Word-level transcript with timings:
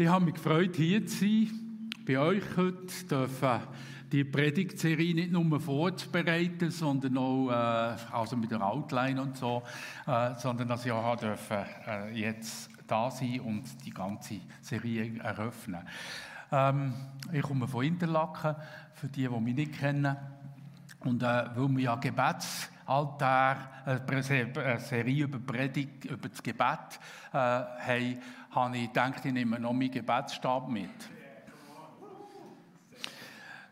Ich 0.00 0.06
habe 0.06 0.26
mich 0.26 0.34
gefreut, 0.34 0.76
hier 0.76 1.04
zu 1.04 1.18
sein, 1.18 1.90
bei 2.06 2.20
euch 2.20 2.44
heute 2.56 2.86
dürfen 3.10 3.58
die 4.12 4.22
Predigtserie 4.22 5.12
nicht 5.12 5.32
nur 5.32 5.58
vorzubereiten, 5.58 6.70
sondern 6.70 7.18
auch 7.18 7.50
äh, 7.50 7.96
also 8.12 8.36
mit 8.36 8.52
der 8.52 8.64
Outline 8.64 9.20
und 9.20 9.36
so, 9.36 9.64
äh, 10.06 10.36
sondern 10.36 10.68
dass 10.68 10.86
ich 10.86 10.92
auch 10.92 11.16
dürfen, 11.16 11.64
äh, 11.84 12.12
jetzt 12.12 12.70
da 12.86 13.10
sein 13.10 13.40
und 13.40 13.64
die 13.84 13.90
ganze 13.90 14.38
Serie 14.60 15.18
eröffnen. 15.18 15.80
Ähm, 16.52 16.94
ich 17.32 17.42
komme 17.42 17.66
von 17.66 17.84
Interlaken, 17.84 18.54
für 18.94 19.08
die, 19.08 19.26
die 19.26 19.40
mich 19.40 19.54
nicht 19.56 19.80
kennen. 19.80 20.16
Und 21.00 21.24
äh, 21.24 21.26
weil 21.56 21.68
wir 21.70 21.80
ja 21.80 21.96
Gebetsaltar, 22.88 23.68
eine 23.84 24.80
Serie 24.80 25.24
über 25.24 25.38
Predigt, 25.38 26.06
über 26.06 26.28
das 26.28 26.42
Gebet 26.42 26.98
äh, 27.32 27.36
habe 27.36 28.76
ich 28.76 28.86
gedacht, 28.86 29.24
ich 29.26 29.32
nehme 29.32 29.60
noch 29.60 29.74
meinen 29.74 29.90
Gebetsstab 29.90 30.68
mit. 30.68 30.88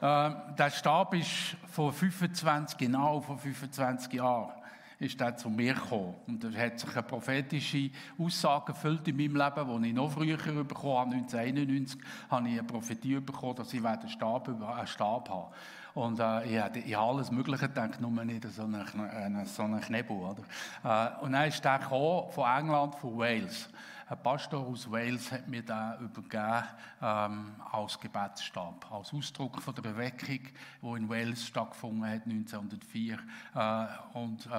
Äh, 0.00 0.30
der 0.58 0.70
Stab 0.70 1.14
ist 1.14 1.56
vor 1.66 1.94
25, 1.94 2.76
genau 2.76 3.22
vor 3.22 3.38
25 3.38 4.12
Jahren, 4.12 4.52
ist 4.98 5.18
der 5.18 5.34
zu 5.34 5.48
mir 5.48 5.72
gekommen. 5.72 6.14
Und 6.26 6.44
er 6.44 6.66
hat 6.66 6.78
sich 6.78 6.92
eine 6.92 7.02
prophetische 7.02 7.90
Aussage 8.18 8.72
erfüllt 8.72 9.08
in 9.08 9.16
meinem 9.16 9.36
Leben, 9.36 9.82
die 9.82 9.88
ich 9.88 9.94
noch 9.94 10.12
früher 10.12 10.36
bekommen 10.36 10.98
habe. 10.98 11.14
1991 11.14 11.98
habe 12.28 12.48
ich 12.48 12.58
eine 12.58 12.64
Prophetie 12.64 13.20
bekommen, 13.20 13.56
dass 13.56 13.72
ich 13.72 13.82
einen 13.82 14.08
Stab, 14.10 14.48
einen 14.48 14.86
Stab 14.86 15.30
habe. 15.30 15.54
Und 15.96 16.20
äh, 16.20 16.44
ich, 16.44 16.60
habe, 16.60 16.78
ich 16.78 16.94
habe 16.94 17.08
alles 17.08 17.30
Mögliche 17.30 17.68
gedacht, 17.68 17.98
nur 18.02 18.10
nicht 18.22 18.44
so 18.52 18.64
einen, 18.64 19.46
so 19.46 19.62
einen 19.62 19.80
Knebel. 19.80 20.14
Oder? 20.14 20.42
Äh, 20.84 21.24
und 21.24 21.32
dann 21.32 21.48
ist 21.48 21.64
der 21.64 21.78
gekommen, 21.78 22.30
von 22.32 22.58
England, 22.58 22.94
von 22.96 23.16
Wales. 23.16 23.70
Ein 24.06 24.22
Pastor 24.22 24.60
aus 24.60 24.90
Wales 24.90 25.32
hat 25.32 25.48
mir 25.48 25.62
da 25.62 25.98
übergeben 25.98 26.64
ähm, 27.00 27.54
als 27.72 27.98
Gebetsstab, 27.98 28.92
als 28.92 29.14
Ausdruck 29.14 29.62
von 29.62 29.74
der 29.74 29.86
Erweckung, 29.86 30.40
die 30.82 30.96
in 30.96 31.08
Wales 31.08 31.46
stattgefunden 31.46 32.04
hat 32.04 32.26
1904. 32.26 33.18
Äh, 33.54 34.18
und 34.18 34.44
äh, 34.46 34.50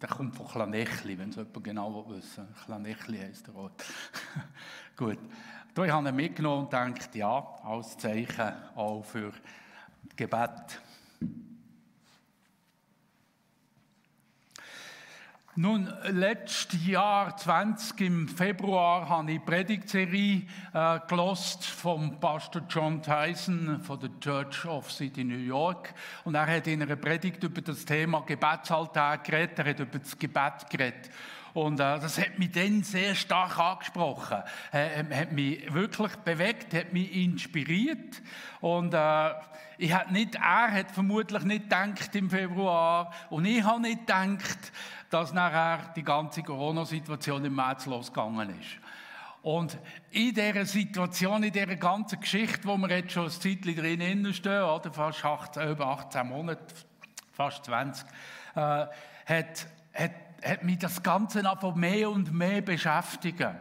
der 0.00 0.08
kommt 0.08 0.34
von 0.34 0.48
Klanechli, 0.48 1.16
wenn 1.16 1.28
es 1.28 1.36
jemand 1.36 1.62
genau 1.62 2.10
wissen 2.10 2.48
will. 2.48 2.54
Klanechli 2.64 3.18
heisst 3.18 3.46
der 3.46 3.54
Ort. 3.54 3.84
Gut. 4.96 5.18
Da 5.74 5.86
habe 5.86 6.08
ich 6.08 6.14
mitgenommen 6.14 6.64
und 6.64 6.70
gedacht, 6.70 7.14
ja, 7.14 7.38
als 7.62 7.96
Zeichen 7.96 8.52
auch 8.74 9.04
für 9.04 9.32
Gebet. 10.16 10.80
Nun, 15.54 15.92
letztes 16.04 16.86
Jahr, 16.86 17.36
20 17.36 18.00
im 18.00 18.26
Februar, 18.26 19.06
habe 19.06 19.32
ich 19.32 19.38
die 19.38 19.44
Predigtserie 19.44 20.46
äh, 20.72 21.00
gelost 21.06 21.66
vom 21.66 22.18
Pastor 22.18 22.62
John 22.70 23.02
Tyson 23.02 23.78
von 23.82 24.00
der 24.00 24.18
Church 24.18 24.64
of 24.64 24.90
City 24.90 25.24
New 25.24 25.36
York. 25.36 25.92
Und 26.24 26.36
er 26.36 26.46
hat 26.46 26.66
in 26.68 26.80
einer 26.80 26.96
Predigt 26.96 27.44
über 27.44 27.60
das 27.60 27.84
Thema 27.84 28.22
Gebetsaltar 28.22 29.18
geredet, 29.18 29.58
er 29.58 29.66
hat 29.66 29.80
über 29.80 29.98
das 29.98 30.18
Gebet 30.18 30.70
geredet. 30.70 31.10
Und 31.54 31.80
äh, 31.80 31.98
das 31.98 32.18
hat 32.18 32.38
mich 32.38 32.50
dann 32.52 32.82
sehr 32.82 33.14
stark 33.14 33.58
angesprochen, 33.58 34.38
äh, 34.72 35.04
hat 35.14 35.32
mich 35.32 35.72
wirklich 35.72 36.14
bewegt, 36.16 36.72
hat 36.72 36.92
mich 36.92 37.14
inspiriert. 37.14 38.22
Und 38.60 38.94
äh, 38.94 39.30
ich 39.78 39.92
hat 39.92 40.10
nicht, 40.12 40.36
er 40.36 40.72
hat 40.72 40.90
vermutlich 40.90 41.42
nicht 41.44 41.64
gedacht 41.64 42.14
im 42.14 42.30
Februar 42.30 43.12
und 43.30 43.44
ich 43.44 43.62
habe 43.62 43.82
nicht 43.82 44.00
gedacht, 44.00 44.72
dass 45.10 45.32
nachher 45.32 45.92
die 45.94 46.02
ganze 46.02 46.42
Corona-Situation 46.42 47.44
im 47.44 47.54
März 47.54 47.86
losgegangen 47.86 48.58
ist. 48.58 48.78
Und 49.42 49.76
in 50.12 50.32
dieser 50.32 50.64
Situation, 50.64 51.42
in 51.42 51.52
dieser 51.52 51.74
ganzen 51.76 52.20
Geschichte, 52.20 52.60
wo 52.64 52.76
wir 52.76 52.88
jetzt 52.96 53.12
schon 53.12 53.24
ein 53.24 53.30
Zeitchen 53.30 53.74
drin 53.74 54.32
stehen, 54.32 54.62
oder 54.62 54.92
fast 54.92 55.24
18, 55.24 55.68
über 55.68 55.86
18 55.88 56.28
Monate, 56.28 56.74
fast 57.32 57.64
20, 57.64 58.06
äh, 58.54 58.58
hat, 58.60 58.90
hat, 59.26 60.12
hat 60.42 60.64
mich 60.64 60.78
das 60.78 61.02
Ganze 61.02 61.48
einfach 61.48 61.74
mehr 61.74 62.10
und 62.10 62.32
mehr 62.32 62.60
beschäftigen. 62.62 63.56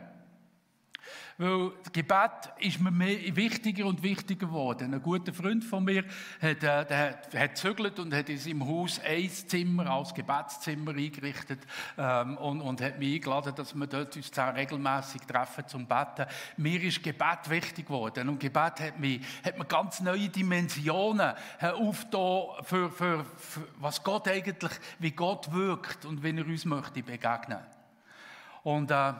Weil 1.42 1.72
das 1.82 1.92
Gebet 1.92 2.54
ist 2.60 2.80
mir 2.80 2.92
mehr, 2.92 3.36
wichtiger 3.36 3.88
und 3.88 4.04
wichtiger 4.04 4.46
geworden. 4.46 4.94
Ein 4.94 5.02
guter 5.02 5.34
Freund 5.34 5.64
von 5.64 5.84
mir 5.84 6.04
hat, 6.40 6.64
äh, 6.64 6.86
der 6.86 7.42
hat 7.42 7.58
zügelt 7.58 7.98
und 7.98 8.14
hat 8.14 8.30
in 8.30 8.38
seinem 8.38 8.68
Haus 8.68 9.02
ein 9.04 9.28
Zimmer 9.28 9.88
als 9.88 10.14
Gebetszimmer 10.14 10.92
eingerichtet 10.92 11.62
ähm, 11.98 12.38
und, 12.38 12.62
und 12.62 12.80
hat 12.80 13.00
mich 13.00 13.16
eingeladen, 13.16 13.56
dass 13.56 13.74
wir 13.74 13.88
dort 13.88 14.16
uns 14.16 14.30
da 14.30 14.52
regelmäßig 14.52 15.22
treffen 15.22 15.68
zum 15.68 15.88
Beten. 15.88 16.28
Mir 16.58 16.84
ist 16.84 17.02
Gebet 17.02 17.50
wichtig 17.50 17.88
geworden 17.88 18.30
und 18.30 18.40
Gebet 18.40 18.80
hat, 18.80 19.00
mich, 19.00 19.22
hat 19.44 19.58
mir 19.58 19.66
ganz 19.66 20.00
neue 20.00 20.30
Dimensionen 20.30 21.34
aufgetan 21.60 22.64
für, 22.66 22.92
für, 22.92 23.26
für 23.26 23.68
was 23.80 24.04
Gott 24.04 24.28
eigentlich, 24.28 24.74
wie 25.00 25.12
Gott 25.12 25.52
wirkt 25.52 26.06
und 26.06 26.22
wie 26.22 26.38
er 26.38 26.46
uns 26.46 26.66
möchte 26.66 27.02
begegnen. 27.02 27.62
Und 28.62 28.92
äh, 28.92 29.14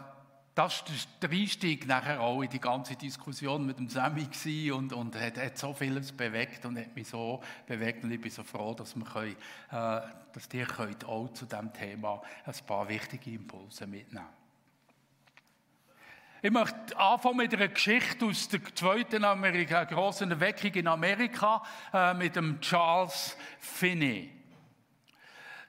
das 0.54 0.82
war 0.82 0.98
der 1.22 1.30
Einstieg 1.30 1.88
nachher 1.88 2.20
auch 2.20 2.42
in 2.42 2.50
die 2.50 2.60
ganze 2.60 2.96
Diskussion 2.96 3.66
mit 3.66 3.80
dem 3.80 3.88
Sammy 3.88 4.28
und, 4.72 4.92
und 4.92 5.16
hat, 5.16 5.38
hat, 5.38 5.58
so 5.58 5.74
vieles 5.74 6.12
bewegt 6.12 6.66
und 6.66 6.78
hat 6.78 6.94
mich 6.94 7.08
so 7.08 7.42
bewegt 7.66 8.04
und 8.04 8.12
ich 8.12 8.20
bin 8.20 8.32
so 8.32 8.44
froh, 8.44 8.74
dass, 8.74 8.96
wir 8.96 9.06
können, 9.06 9.36
äh, 9.72 10.02
dass 10.34 10.50
ihr 10.54 10.66
könnt 10.66 11.06
auch 11.06 11.32
zu 11.34 11.46
diesem 11.46 11.72
Thema 11.72 12.22
ein 12.46 12.54
paar 12.68 12.88
wichtige 12.90 13.32
Impulse 13.32 13.88
mitnehmen 13.88 14.28
Ich 16.42 16.52
möchte 16.52 16.98
anfangen 16.98 17.38
mit 17.38 17.54
einer 17.54 17.70
Geschichte 17.70 18.26
aus 18.26 18.50
der 18.50 18.62
zweiten 18.76 19.24
Amerika, 19.24 19.86
großen 19.86 20.30
Erweckung 20.32 20.74
in 20.74 20.88
Amerika 20.88 21.64
äh, 21.94 22.14
mit 22.14 22.36
dem 22.36 22.60
Charles 22.60 23.38
Finney. 23.60 24.41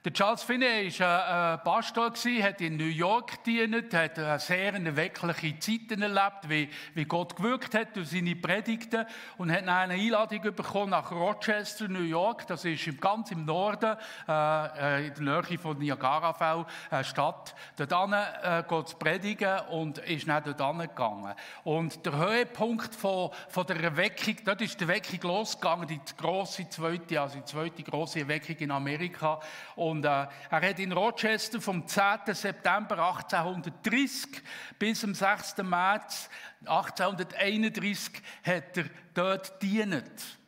Der 0.04 0.12
Charles 0.12 0.42
Finney 0.42 0.92
war 0.98 1.52
ein 1.52 1.62
Pastor, 1.62 2.10
hat 2.10 2.60
in 2.60 2.76
New 2.76 2.86
York 2.86 3.44
gedient, 3.44 3.94
hat 3.94 4.18
eine 4.18 4.40
sehr 4.40 4.74
erweckliche 4.74 5.56
Zeiten 5.60 6.02
erlebt, 6.02 6.48
wie, 6.48 7.04
Gott 7.04 7.36
gewirkt 7.36 7.72
hat 7.76 7.94
durch 7.94 8.08
seine 8.08 8.34
Predigten 8.34 9.06
und 9.38 9.52
hat 9.52 9.68
eine 9.68 9.94
Einladung 9.94 10.40
bekommen 10.40 10.90
nach 10.90 11.12
Rochester, 11.12 11.86
New 11.86 12.02
York. 12.02 12.48
Das 12.48 12.64
ist 12.64 13.00
ganz 13.00 13.30
im 13.30 13.44
Norden, 13.44 13.96
äh, 14.26 15.06
in 15.06 15.24
der 15.24 15.42
Nähe 15.44 15.56
von 15.56 15.78
Niagarafell, 15.78 16.66
eine 16.90 17.04
Stadt. 17.04 17.54
Dort 17.76 17.92
äh, 17.92 18.64
geht 18.69 18.86
es 18.88 18.94
predigen 18.94 19.60
und 19.70 19.98
ist 19.98 20.26
dann 20.26 20.42
dort 20.42 20.80
gegangen. 20.80 21.32
Und 21.62 22.04
der 22.04 22.16
Höhepunkt 22.16 22.92
von, 22.92 23.30
von 23.48 23.66
der 23.69 23.80
Erweckung, 23.80 24.34
dort 24.44 24.62
ist 24.62 24.80
die 24.80 24.82
Erweckung 24.82 25.20
losgegangen, 25.22 25.86
die 25.86 26.00
grosse 26.16 26.69
zweite, 26.69 27.20
also 27.20 27.38
die 27.38 27.44
zweite 27.44 27.84
grosse 27.84 28.19
Erweckung 28.19 28.56
in 28.56 28.72
Amerika. 28.72 29.38
Und 29.76 29.91
und 29.92 30.06
äh, 30.06 30.08
er 30.08 30.30
hat 30.50 30.78
in 30.78 30.91
Rochester 30.91 31.60
vom 31.60 31.86
10. 31.86 32.32
September 32.32 33.10
1830 33.10 34.42
bis 34.78 35.04
am 35.04 35.14
6. 35.14 35.58
März 35.58 36.30
1831 36.60 38.22
hat 38.42 38.78
er 38.78 38.84
dort 39.12 39.60
gedient. 39.60 40.38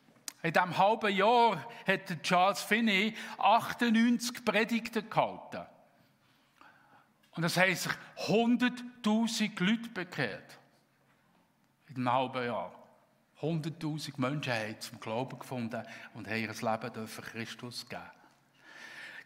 In 0.41 0.51
diesem 0.51 0.75
halben 0.75 1.15
Jahr 1.15 1.63
hat 1.85 2.23
Charles 2.23 2.61
Finney 2.61 3.15
98 3.37 4.43
Predigten 4.43 5.07
gehalten. 5.07 5.67
Und 7.35 7.43
das 7.43 7.55
heisst 7.57 7.83
sich 7.83 7.93
100.000 8.27 9.63
Leute 9.63 9.89
bekehrt. 9.89 10.57
In 11.89 11.97
einem 11.97 12.11
halben 12.11 12.45
Jahr. 12.45 12.71
100.000 13.41 14.13
Menschen 14.17 14.53
haben 14.53 14.81
zum 14.81 14.99
Glauben 14.99 15.37
gefunden 15.37 15.83
und 16.15 16.27
haben 16.27 16.41
ihr 16.41 16.47
Leben 16.47 17.07
für 17.07 17.21
Christus 17.21 17.87
geben. 17.87 18.01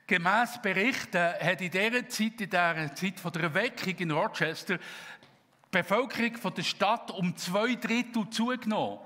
Gemäss 0.10 0.60
Berichten 0.60 1.22
hat 1.40 1.62
in 1.62 1.70
dieser 1.70 2.10
Zeit, 2.10 2.42
in 2.42 2.50
dieser 2.50 2.96
Zeit 2.96 3.36
der 3.36 3.44
Erweckung 3.44 3.96
in 3.96 4.10
Rochester, 4.10 4.78
die 4.78 4.82
Bevölkerung 5.70 6.56
der 6.56 6.64
Stadt 6.64 7.12
um 7.12 7.38
zwei 7.38 7.76
Drittel 7.76 8.28
zugenommen. 8.32 8.98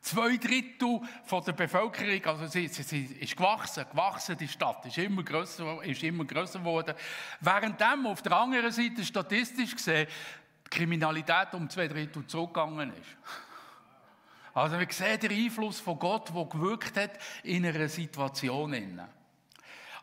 Zwei 0.00 0.38
Drittel 0.38 1.02
von 1.26 1.44
der 1.44 1.52
Bevölkerung, 1.52 2.24
also 2.24 2.46
sie, 2.46 2.66
sie, 2.68 2.82
sie 2.82 3.04
ist 3.20 3.36
gewachsen, 3.36 3.84
gewachsen, 3.90 4.38
die 4.38 4.48
Stadt 4.48 4.86
ist 4.86 4.96
immer 4.96 5.22
grösser, 5.22 5.84
ist 5.84 6.02
immer 6.02 6.24
grösser 6.24 6.60
geworden. 6.60 6.94
Währenddem 7.40 8.06
auf 8.06 8.22
der 8.22 8.32
anderen 8.32 8.72
Seite 8.72 9.04
statistisch 9.04 9.76
gesehen 9.76 10.08
die 10.64 10.70
Kriminalität 10.70 11.52
um 11.52 11.68
zwei 11.68 11.88
Drittel 11.88 12.26
zurückgegangen 12.26 12.90
ist. 12.94 13.16
Also 14.54 14.78
wir 14.78 14.86
sehen 14.88 15.20
den 15.20 15.32
Einfluss 15.32 15.78
von 15.78 15.98
Gott, 15.98 16.34
der 16.34 16.44
gewirkt 16.46 16.96
hat 16.96 17.18
in 17.42 17.66
einer 17.66 17.88
Situation. 17.88 18.72
Innen. 18.72 19.25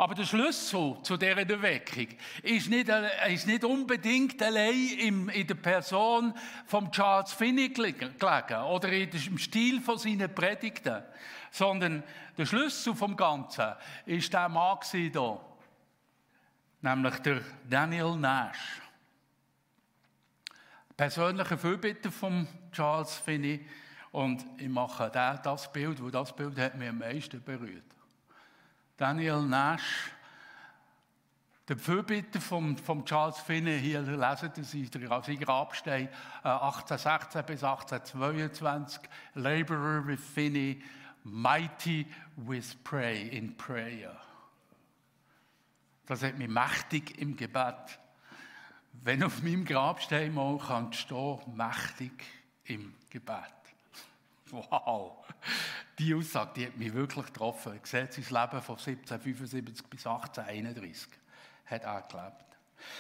Aber 0.03 0.15
der 0.15 0.25
Schlüssel 0.25 0.97
zu 1.01 1.15
dieser 1.15 1.49
Erweckung 1.49 2.09
ist 2.41 2.69
nicht, 2.69 2.89
ist 2.89 3.47
nicht 3.47 3.63
unbedingt 3.63 4.43
allein 4.43 4.89
in, 4.99 5.29
in 5.29 5.47
der 5.47 5.55
Person 5.55 6.33
von 6.65 6.91
Charles 6.91 7.31
Finney 7.31 7.69
gelegen 7.69 8.13
oder 8.19 8.91
im 8.91 9.37
Stil 9.37 9.79
von 9.79 9.97
seinen 9.97 10.35
Predigten, 10.35 11.03
sondern 11.51 12.03
der 12.37 12.45
Schlüssel 12.45 12.93
vom 12.93 13.15
Ganzen 13.15 13.75
ist 14.05 14.33
der 14.33 14.49
Mann 14.49 14.79
hier, 14.91 15.39
nämlich 16.81 17.15
der 17.19 17.39
Daniel 17.69 18.17
Nash. 18.17 18.81
Persönliche 20.97 21.57
Fürbitte 21.57 22.11
von 22.11 22.45
Charles 22.73 23.15
Finney. 23.19 23.65
Und 24.11 24.45
ich 24.57 24.67
mache 24.67 25.09
das 25.09 25.71
Bild, 25.71 26.03
weil 26.03 26.11
das 26.11 26.35
Bild 26.35 26.59
hat 26.59 26.75
mich 26.75 26.89
am 26.89 26.97
meisten 26.97 27.41
berührt. 27.41 27.85
Daniel 28.97 29.41
Nash, 29.41 30.11
der 31.67 31.77
Fürbitter 31.77 32.41
von, 32.41 32.77
von 32.77 33.05
Charles 33.05 33.39
Finney, 33.39 33.79
hier 33.79 34.01
lesen 34.01 34.63
Sie 34.63 34.85
sein 34.85 35.39
Grabstein, 35.39 36.09
1816 36.43 37.45
bis 37.45 37.63
1822, 37.63 39.01
Laborer 39.35 40.05
with 40.05 40.19
Finney, 40.19 40.81
mighty 41.23 42.05
with 42.35 42.75
pray 42.83 43.29
in 43.29 43.55
prayer. 43.55 44.15
Das 46.05 46.21
hat 46.21 46.37
mich 46.37 46.49
mächtig 46.49 47.17
im 47.17 47.35
Gebet. 47.37 47.99
Wenn 48.91 49.23
auf 49.23 49.41
meinem 49.41 49.65
Grabstein 49.65 50.33
mal 50.33 50.57
kann 50.59 50.93
stehen, 50.93 51.39
mächtig 51.55 52.11
im 52.65 52.93
Gebet. 53.09 53.53
Wow! 54.51 55.22
Die 55.99 56.13
Aussage, 56.15 56.51
die 56.55 56.65
hat 56.65 56.77
mich 56.77 56.93
wirklich 56.93 57.25
getroffen. 57.27 57.79
Ich 57.81 57.89
sehe 57.89 58.07
sein 58.09 58.23
Leben 58.23 58.61
von 58.61 58.77
1775 58.77 59.87
bis 59.87 60.07
1831 60.07 61.07
hat 61.65 61.83
er 61.83 62.01
gelebt. 62.01 62.53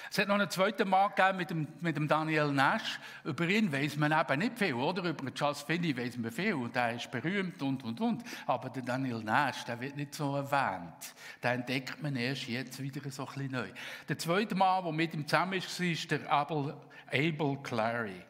Es 0.09 0.17
hat 0.17 0.27
noch 0.27 0.35
einen 0.35 0.49
zweiten 0.49 0.87
Mann 0.87 1.11
gegeben 1.15 1.37
mit 1.37 1.49
dem, 1.49 1.67
mit 1.81 1.97
dem 1.97 2.07
Daniel 2.07 2.51
Nash. 2.51 2.99
Über 3.23 3.45
ihn 3.47 3.71
weiß 3.71 3.97
man 3.97 4.11
eben 4.11 4.39
nicht 4.39 4.57
viel, 4.57 4.73
oder? 4.73 5.03
Über 5.03 5.33
Charles 5.33 5.61
Finney 5.61 5.95
weiß 5.97 6.17
man 6.17 6.31
viel 6.31 6.53
und 6.53 6.75
der 6.75 6.95
ist 6.95 7.09
berühmt 7.11 7.61
und, 7.61 7.83
und, 7.83 7.99
und. 7.99 8.23
Aber 8.45 8.69
der 8.69 8.83
Daniel 8.83 9.23
Nash, 9.23 9.65
der 9.65 9.79
wird 9.79 9.95
nicht 9.95 10.13
so 10.15 10.35
erwähnt. 10.35 11.13
Den 11.41 11.51
entdeckt 11.61 12.01
man 12.01 12.15
erst 12.15 12.47
jetzt 12.47 12.81
wieder 12.81 13.09
so 13.11 13.27
ein 13.27 13.33
bisschen 13.33 13.51
neu. 13.51 13.67
Der 14.07 14.17
zweite 14.17 14.55
Mann, 14.55 14.83
der 14.83 14.93
mit 14.93 15.13
ihm 15.13 15.27
zusammen 15.27 15.53
ist, 15.53 15.79
ist 15.79 16.11
der 16.11 16.31
Abel, 16.31 16.75
Abel 17.07 17.57
Clary. 17.63 18.23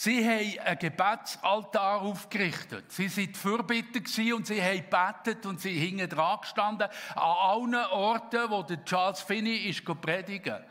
Sie 0.00 0.24
haben 0.24 0.60
einen 0.64 0.78
Gebetsaltar 0.78 2.02
aufgerichtet. 2.02 2.84
Sie 2.92 3.10
waren 3.16 3.34
Fürbitter 3.34 3.98
und 4.36 4.46
sie 4.46 4.62
haben 4.62 4.84
gebetet 4.88 5.44
und 5.44 5.60
sie 5.60 5.72
hingen 5.72 6.08
dran 6.08 6.38
gestanden 6.40 6.86
an 7.16 7.16
allen 7.16 7.74
Orten, 7.74 8.48
wo 8.48 8.62
der 8.62 8.84
Charles 8.84 9.22
Finney 9.22 9.56
ist 9.68 9.84
predigen 10.00 10.62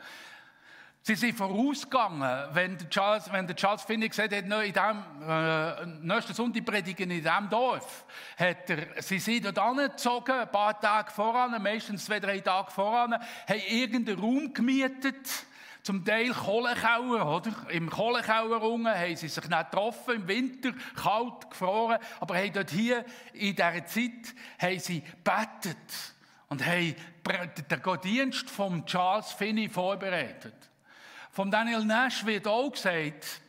Sie 1.02 1.14
sind 1.14 1.36
vorausgegangen, 1.36 2.48
wenn 2.54 2.78
der 2.78 2.88
Charles, 2.88 3.30
wenn 3.30 3.46
der 3.46 3.54
Charles 3.54 3.82
Finney 3.82 4.08
gesagt 4.08 4.34
hat, 4.34 4.44
in 4.44 4.48
dem, 4.48 5.28
äh, 5.28 5.86
nächsten 6.00 6.32
Sonntag 6.32 6.64
predigen 6.64 7.10
in 7.10 7.22
diesem 7.22 7.50
Dorf, 7.50 8.06
hat 8.34 8.70
er, 8.70 9.02
sie 9.02 9.18
sind 9.18 9.44
dort 9.44 9.58
angezogen, 9.58 10.32
ein 10.32 10.50
paar 10.50 10.80
Tage 10.80 11.10
voran, 11.10 11.62
meistens 11.62 12.06
zwei, 12.06 12.18
drei 12.18 12.40
Tage 12.40 12.70
voran, 12.70 13.12
haben 13.12 13.62
irgendeinen 13.68 14.18
Raum 14.18 14.54
gemietet, 14.54 15.44
zum 15.82 16.04
Teil 16.04 16.30
Kohlenkauer, 16.30 17.36
oder? 17.36 17.52
Im 17.70 17.88
Kohlenkauer 17.88 18.62
unten 18.62 18.88
haben 18.88 19.16
sie 19.16 19.28
sich 19.28 19.48
nicht 19.48 19.70
getroffen, 19.70 20.14
im 20.14 20.28
Winter, 20.28 20.72
kalt, 20.94 21.50
gefroren, 21.50 21.98
aber 22.20 22.36
haben 22.36 22.52
dort 22.52 22.70
hier 22.70 23.04
in 23.32 23.54
dieser 23.56 23.86
Zeit 23.86 24.34
haben 24.58 24.78
sie 24.78 25.02
betet 25.24 25.76
und 26.48 26.64
haben 26.64 26.94
den 27.24 27.82
Gottesdienst 27.82 28.50
von 28.50 28.84
Charles 28.86 29.32
Finney 29.32 29.68
vorbereitet. 29.68 30.54
Von 31.30 31.50
Daniel 31.50 31.84
Nash 31.84 32.24
wird 32.26 32.46
auch 32.46 32.70
gesagt, 32.70 33.40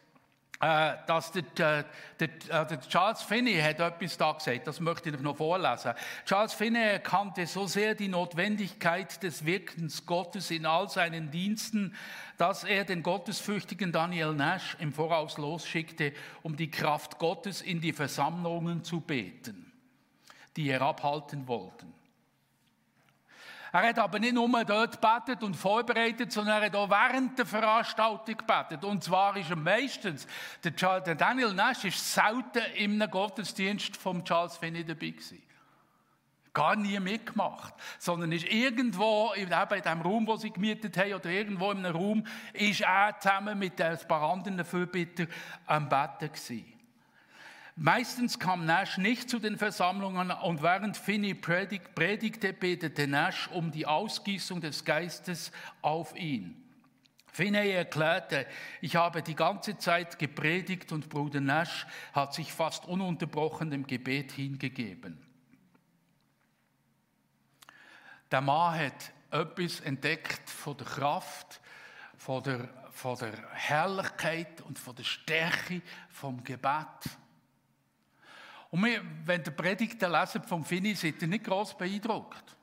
äh, 0.62 0.96
dass 1.08 1.32
der, 1.32 1.44
der, 1.44 1.86
der, 2.20 2.66
der, 2.66 2.82
Charles 2.82 3.22
Finney 3.22 3.58
hat 3.60 3.80
etwas 3.80 4.18
da 4.18 4.34
gesagt, 4.34 4.68
das 4.68 4.82
möchte 4.82 5.10
ich 5.10 5.20
noch 5.22 5.38
vorlesen. 5.38 5.94
Charles 6.26 6.54
Finney 6.54 6.82
erkannte 6.84 7.48
so 7.48 7.66
sehr 7.66 7.96
die 7.96 8.10
Notwendigkeit 8.10 9.24
des 9.24 9.46
Wirkens 9.46 10.06
Gottes 10.06 10.52
in 10.52 10.66
all 10.66 10.90
seinen 10.90 11.32
Diensten, 11.32 11.96
dass 12.38 12.66
er 12.66 12.84
den 12.84 13.04
gottesfürchtigen 13.04 13.94
Daniel 13.94 14.34
Nash 14.34 14.76
im 14.80 14.92
Voraus 14.92 15.38
losschickte, 15.38 16.12
um 16.44 16.58
die 16.58 16.70
Kraft 16.70 17.20
Gottes 17.20 17.62
in 17.62 17.80
die 17.80 17.94
Versammlungen 17.94 18.84
zu 18.84 19.00
beten, 19.00 19.72
die 20.58 20.70
er 20.70 20.82
abhalten 20.82 21.48
wollten. 21.48 21.99
Er 23.72 23.90
hat 23.90 24.00
aber 24.00 24.20
nicht 24.20 24.34
nur 24.34 24.50
dort 24.66 25.00
gebetet 25.00 25.44
und 25.44 25.56
vorbereitet, 25.56 26.32
sondern 26.32 26.62
er 26.62 26.66
hat 26.68 26.76
auch 26.76 26.90
während 26.90 27.38
der 27.38 27.46
Veranstaltung 27.46 28.38
gebetet. 28.38 28.84
Und 28.84 29.04
zwar 29.04 29.38
ist 29.38 29.50
er 29.50 29.56
meistens, 29.56 30.28
der, 30.64 31.02
Daniel 31.16 31.54
Nash 31.54 31.86
ist 31.86 32.14
selten 32.14 32.64
im 32.78 33.00
Gottesdienst 33.12 33.96
von 33.96 34.26
Charles 34.26 34.58
Finney 34.58 34.84
dabei 34.84 35.12
gewesen. 35.12 35.44
Gar 36.52 36.76
nie 36.78 37.00
mitgemacht, 37.00 37.76
sondern 38.00 38.32
ist 38.32 38.46
irgendwo, 38.46 39.34
eben 39.36 39.52
in 39.52 39.84
dem 39.84 40.02
Raum, 40.02 40.26
wo 40.26 40.36
sie 40.36 40.50
gemietet 40.50 40.98
haben, 40.98 41.14
oder 41.14 41.30
irgendwo 41.30 41.72
in 41.72 41.86
einem 41.86 41.96
Raum, 41.96 42.28
ist 42.54 42.82
er 42.82 43.20
zusammen 43.20 43.60
mit 43.60 43.80
ein 43.80 44.00
paar 44.08 44.32
anderen 44.32 44.66
Fürbittern 44.66 45.28
am 45.68 45.88
Betten 45.88 46.32
gewesen. 46.32 46.79
Meistens 47.82 48.38
kam 48.38 48.66
Nash 48.66 48.98
nicht 48.98 49.30
zu 49.30 49.40
den 49.40 49.58
Versammlungen 49.58 50.32
und 50.32 50.62
während 50.62 50.98
Finney 50.98 51.34
predigte, 51.34 52.52
betete 52.52 53.08
Nash 53.08 53.48
um 53.54 53.72
die 53.72 53.86
Ausgießung 53.86 54.60
des 54.60 54.84
Geistes 54.84 55.54
auf 55.82 56.14
ihn. 56.18 56.62
Finney 57.28 57.72
erklärte, 57.72 58.46
ich 58.82 58.98
habe 58.98 59.22
die 59.22 59.34
ganze 59.34 59.78
Zeit 59.78 60.20
gepredigt 60.20 60.92
und 60.92 61.08
Bruder 61.08 61.40
Nash 61.40 61.88
hat 62.12 62.34
sich 62.34 62.52
fast 62.52 62.86
ununterbrochen 62.86 63.72
dem 63.72 63.88
Gebet 63.88 64.34
hingegeben. 64.34 65.26
Der 68.30 68.42
Mann 68.42 68.78
hat 68.78 69.14
etwas 69.32 69.80
entdeckt 69.80 70.50
von 70.50 70.76
der 70.76 70.86
Kraft, 70.86 71.62
von 72.18 72.44
der, 72.44 72.68
von 72.92 73.18
der 73.18 73.32
Herrlichkeit 73.54 74.60
und 74.64 74.78
von 74.78 74.98
der 74.98 75.06
Stärke 75.06 75.82
vom 76.10 76.44
Gebet. 76.44 76.86
Und 78.70 78.86
wir, 78.86 79.02
wenn 79.26 79.44
der 79.44 79.52
Predigten 79.52 80.12
lesen 80.12 80.44
vom 80.44 80.64
Fini, 80.64 80.94
seid 80.94 81.22
ihr 81.22 81.28
nicht 81.28 81.46
groß 81.46 81.78
beeindruckt. 81.78 82.56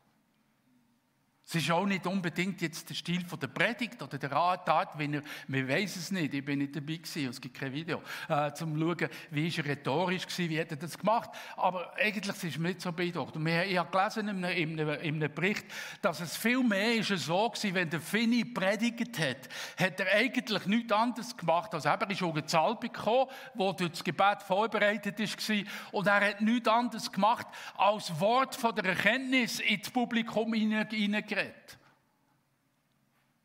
Es 1.48 1.54
ist 1.54 1.70
auch 1.70 1.86
nicht 1.86 2.04
unbedingt 2.04 2.60
jetzt 2.60 2.88
der 2.90 2.96
Stil 2.96 3.24
von 3.24 3.38
der 3.38 3.46
Predigt 3.46 4.02
oder 4.02 4.18
der 4.18 4.32
Art, 4.32 4.68
wie 4.98 5.14
er, 5.14 5.22
wir 5.46 5.68
weiß 5.68 5.94
es 5.94 6.10
nicht, 6.10 6.34
ich 6.34 6.44
bin 6.44 6.58
nicht 6.58 6.74
dabei 6.74 6.96
gewesen, 6.96 7.28
es 7.28 7.40
gibt 7.40 7.56
kein 7.56 7.72
Video, 7.72 8.02
äh, 8.28 8.52
zu 8.52 8.64
schauen, 8.66 9.08
wie 9.30 9.46
ist 9.46 9.58
er 9.58 9.66
rhetorisch 9.66 10.26
gewesen, 10.26 10.50
wie 10.50 10.60
hat 10.60 10.72
er 10.72 10.76
das 10.76 10.98
gemacht. 10.98 11.30
Aber 11.56 11.96
eigentlich 11.98 12.42
ist 12.42 12.58
mir 12.58 12.70
nicht 12.70 12.80
so 12.80 12.90
beeindruckt. 12.90 13.36
Ich 13.36 13.78
habe 13.78 13.90
gelesen 13.92 14.28
in 14.28 14.44
einem, 14.44 14.56
in, 14.56 14.80
einem, 14.80 15.00
in 15.00 15.14
einem 15.22 15.32
Bericht, 15.32 15.66
dass 16.02 16.18
es 16.18 16.36
viel 16.36 16.64
mehr 16.64 16.96
ist 16.96 17.10
so 17.10 17.48
gewesen, 17.48 17.74
wenn 17.76 17.90
der 17.90 18.00
Finny 18.00 18.44
predigt 18.44 19.16
hat, 19.20 19.48
hat 19.78 20.00
er 20.00 20.16
eigentlich 20.16 20.66
nichts 20.66 20.92
anderes 20.92 21.36
gemacht, 21.36 21.72
als 21.74 21.84
er 21.84 22.10
ist 22.10 22.24
auch 22.24 22.32
eine 22.32 22.44
Zahl 22.44 22.74
bekommen, 22.74 23.30
wo 23.54 23.72
durch 23.72 23.92
das 23.92 24.02
Gebet 24.02 24.42
vorbereitet 24.44 25.16
war, 25.20 25.56
und 25.92 26.06
er 26.08 26.28
hat 26.28 26.40
nichts 26.40 26.68
anderes 26.68 27.12
gemacht, 27.12 27.46
als 27.76 28.18
Wort 28.18 28.56
von 28.56 28.74
der 28.74 28.86
Erkenntnis 28.86 29.60
ins 29.60 29.88
Publikum 29.90 30.52
hineingegeben 30.52 31.35
geredet. 31.36 31.76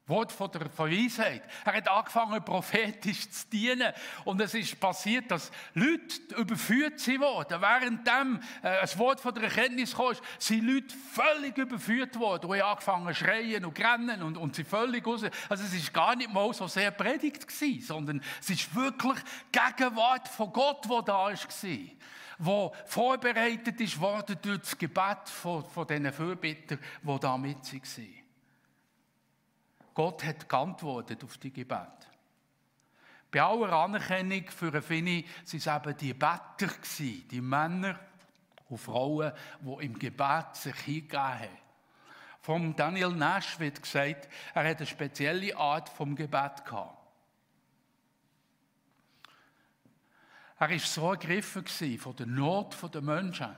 Wort 0.08 0.31
von 0.31 0.51
der 0.51 0.62
Weisheit. 0.77 1.43
Er 1.63 1.74
hat 1.74 1.88
angefangen, 1.88 2.43
prophetisch 2.43 3.29
zu 3.29 3.48
dienen. 3.50 3.93
Und 4.25 4.41
es 4.41 4.53
ist 4.53 4.79
passiert, 4.79 5.29
dass 5.29 5.51
Leute 5.74 6.36
überführt 6.38 7.08
wurden. 7.20 7.62
Während 7.62 8.08
dem 8.08 8.39
äh, 8.63 8.79
ein 8.79 9.00
Wort 9.00 9.22
von 9.22 9.34
der 9.34 9.43
Erkenntnis 9.43 9.96
kam, 9.96 10.13
sind 10.39 10.65
Leute 10.65 10.93
völlig 11.13 11.58
überführt 11.58 12.20
worden. 12.20 12.50
Und 12.50 12.60
haben 12.60 12.72
angefangen 12.72 13.13
zu 13.13 13.24
schreien 13.24 13.63
und 13.63 13.79
rennen 13.79 14.24
und, 14.24 14.38
und 14.38 14.55
sie 14.55 14.63
völlig 14.63 15.05
raus. 15.05 15.24
Also 15.48 15.63
es 15.63 15.74
ist 15.74 15.93
gar 15.93 16.15
nicht 16.15 16.34
mal 16.34 16.51
so 16.53 16.67
sehr 16.67 16.91
predigt 16.91 17.48
gewesen, 17.48 17.81
sondern 17.81 18.22
es 18.39 18.50
ist 18.50 18.75
wirklich 18.75 19.20
Gegenwart 19.51 20.27
von 20.27 20.51
Gott, 20.51 20.89
wo 20.89 21.01
da 21.01 21.13
war 21.13 21.36
wo 22.43 22.74
vorbereitet 22.86 24.01
worden 24.01 24.36
durch 24.41 24.60
das 24.62 24.77
Gebet 24.77 25.29
von, 25.29 25.63
von 25.63 25.86
diesen 25.86 26.12
Fürbittern, 26.12 26.79
die 27.03 27.20
da 27.20 27.38
mit 27.38 27.72
waren. 27.72 28.21
Gott 29.93 30.24
hat 30.24 30.48
geantwortet 30.48 31.24
auf 31.24 31.38
die 31.38 31.51
Gebete. 31.51 32.07
Bei 33.31 33.41
aller 33.41 33.71
Anerkennung 33.71 34.45
für 34.50 34.67
eine 34.67 34.81
waren 34.81 35.24
es 35.43 35.67
eben 35.67 35.98
die 35.98 36.13
Better, 36.13 36.69
die 37.00 37.41
Männer 37.41 38.00
und 38.69 38.77
Frauen, 38.77 39.31
die 39.62 39.86
im 39.86 39.98
Gebet 39.98 40.55
sich 40.55 40.75
hingegeben 40.75 41.19
haben. 41.19 41.57
Vom 42.41 42.75
Daniel 42.75 43.12
Nash 43.12 43.60
wird 43.60 43.81
gesagt, 43.81 44.27
er 44.53 44.69
hat 44.69 44.77
eine 44.77 44.86
spezielle 44.86 45.55
Art 45.55 45.88
vom 45.89 46.15
Gebet 46.15 46.65
gehabt. 46.65 46.98
Er 50.57 50.69
war 50.69 50.79
so 50.79 51.12
ergriffen 51.12 51.65
von 51.98 52.15
der 52.15 52.25
Not 52.25 52.75
der 52.93 53.01
Menschen, 53.01 53.55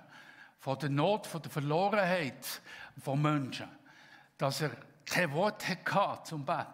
von 0.59 0.79
der 0.79 0.89
Not 0.89 1.27
der 1.33 1.51
Verlorenheit 1.51 2.61
von 3.01 3.21
Menschen, 3.21 3.67
dass 4.37 4.61
er 4.61 4.71
kein 5.05 5.31
Wort 5.33 5.67
hatte 5.67 6.23
zum 6.23 6.45
Beten. 6.45 6.67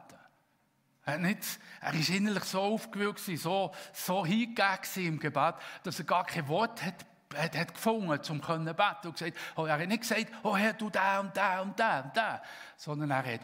Er, 1.05 1.17
nicht, 1.17 1.43
er 1.81 1.93
ist 1.93 2.09
innerlich 2.09 2.43
so 2.43 2.61
aufgewühlt, 2.61 3.19
so, 3.19 3.71
so 3.93 4.25
hingegeben 4.25 5.05
im 5.07 5.19
Gebet, 5.19 5.55
dass 5.83 5.99
er 5.99 6.05
gar 6.05 6.25
kein 6.25 6.47
Wort 6.47 6.83
hat, 6.83 7.05
hat, 7.35 7.57
hat 7.57 7.73
gefunden, 7.73 8.11
um 8.11 8.21
zu 8.21 8.33
beten. 8.33 9.07
Und 9.07 9.13
gesagt, 9.13 9.37
oh, 9.55 9.65
er 9.65 9.79
hat 9.79 9.87
nicht 9.87 10.01
gesagt, 10.01 10.27
oh 10.43 10.55
Herr, 10.55 10.73
du 10.73 10.89
da 10.89 11.19
und 11.19 11.35
da 11.35 11.61
und 11.61 11.79
da 11.79 12.01
und 12.01 12.15
da, 12.15 12.41
sondern 12.77 13.11
er 13.11 13.25
hat, 13.25 13.41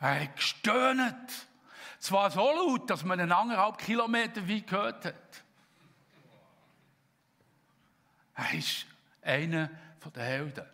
Er 0.00 0.20
hat 0.22 0.36
gestöhnt. 0.36 1.48
Zwar 1.98 2.30
so 2.30 2.40
laut, 2.40 2.88
dass 2.88 3.04
man 3.04 3.18
einen 3.18 3.32
anderthalb 3.32 3.78
Kilometer 3.78 4.48
weit 4.48 4.66
gehört 4.66 5.04
hat. 5.04 5.44
Er 8.38 8.54
ist 8.54 8.86
einer 9.20 9.68
der 10.14 10.22
Helden. 10.22 10.64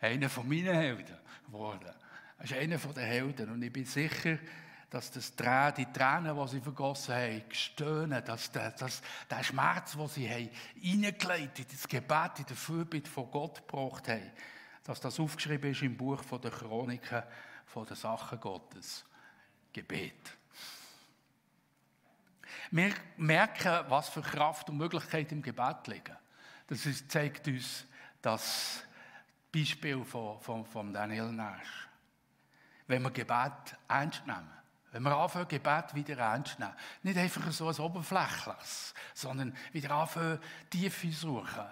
Einer 0.00 0.28
von 0.30 0.48
meinen 0.48 0.74
Helden 0.74 1.16
geworden. 1.46 1.92
Er 2.38 2.44
ist 2.44 2.52
einer 2.54 2.78
der 2.78 3.04
Helden. 3.04 3.50
Und 3.50 3.62
ich 3.62 3.72
bin 3.72 3.84
sicher, 3.84 4.38
dass 4.88 5.10
das 5.10 5.36
Tränen, 5.36 5.74
die 5.74 5.92
Tränen, 5.92 6.34
die 6.34 6.48
sie 6.48 6.60
vergossen 6.60 7.14
haben, 7.14 7.48
gestöhnt, 7.48 8.26
dass 8.26 8.50
der, 8.50 8.70
dass 8.70 9.02
der 9.28 9.42
Schmerz, 9.44 9.92
den 9.92 10.08
sie 10.08 10.30
haben, 10.30 10.50
in 10.80 11.02
das 11.02 11.88
Gebet, 11.88 12.38
in 12.38 12.46
der 12.46 12.56
Fürbitte 12.56 13.10
von 13.10 13.30
Gott 13.30 13.66
gebracht 13.66 14.08
haben, 14.08 14.30
dass 14.82 15.00
das 15.00 15.20
aufgeschrieben 15.20 15.72
ist 15.72 15.82
im 15.82 15.96
Buch 15.96 16.22
der 16.22 16.50
Chroniken 16.50 17.22
von 17.66 17.86
der 17.86 17.96
Sachen 17.96 18.40
Gottes. 18.40 19.04
Gebet. 19.72 20.38
Wir 22.70 22.94
merken, 23.18 23.84
was 23.88 24.08
für 24.08 24.22
Kraft 24.22 24.70
und 24.70 24.78
Möglichkeit 24.78 25.32
im 25.32 25.42
Gebet 25.42 25.86
liegen. 25.88 26.16
Das 26.66 26.86
ist, 26.86 27.10
zeigt 27.10 27.46
uns 27.48 27.84
das 28.22 28.82
Beispiel 29.52 30.04
von, 30.04 30.40
von, 30.40 30.64
von 30.64 30.92
Daniel 30.92 31.30
Nash. 31.30 31.88
Wenn 32.86 33.02
wir 33.02 33.10
Gebet 33.10 33.76
ernst 33.88 34.26
nehmen, 34.26 34.50
wenn 34.92 35.02
wir 35.02 35.16
anfangen, 35.16 35.48
Gebet 35.48 35.94
wieder 35.94 36.18
ernst 36.18 36.58
nehmen, 36.58 36.74
nicht 37.02 37.18
einfach 37.18 37.50
so 37.50 37.68
ein 37.68 37.74
oberflächliches, 37.76 38.94
sondern 39.12 39.56
wieder 39.72 39.90
anfangen, 39.90 40.38
Tiefe 40.70 41.10
suchen, 41.10 41.66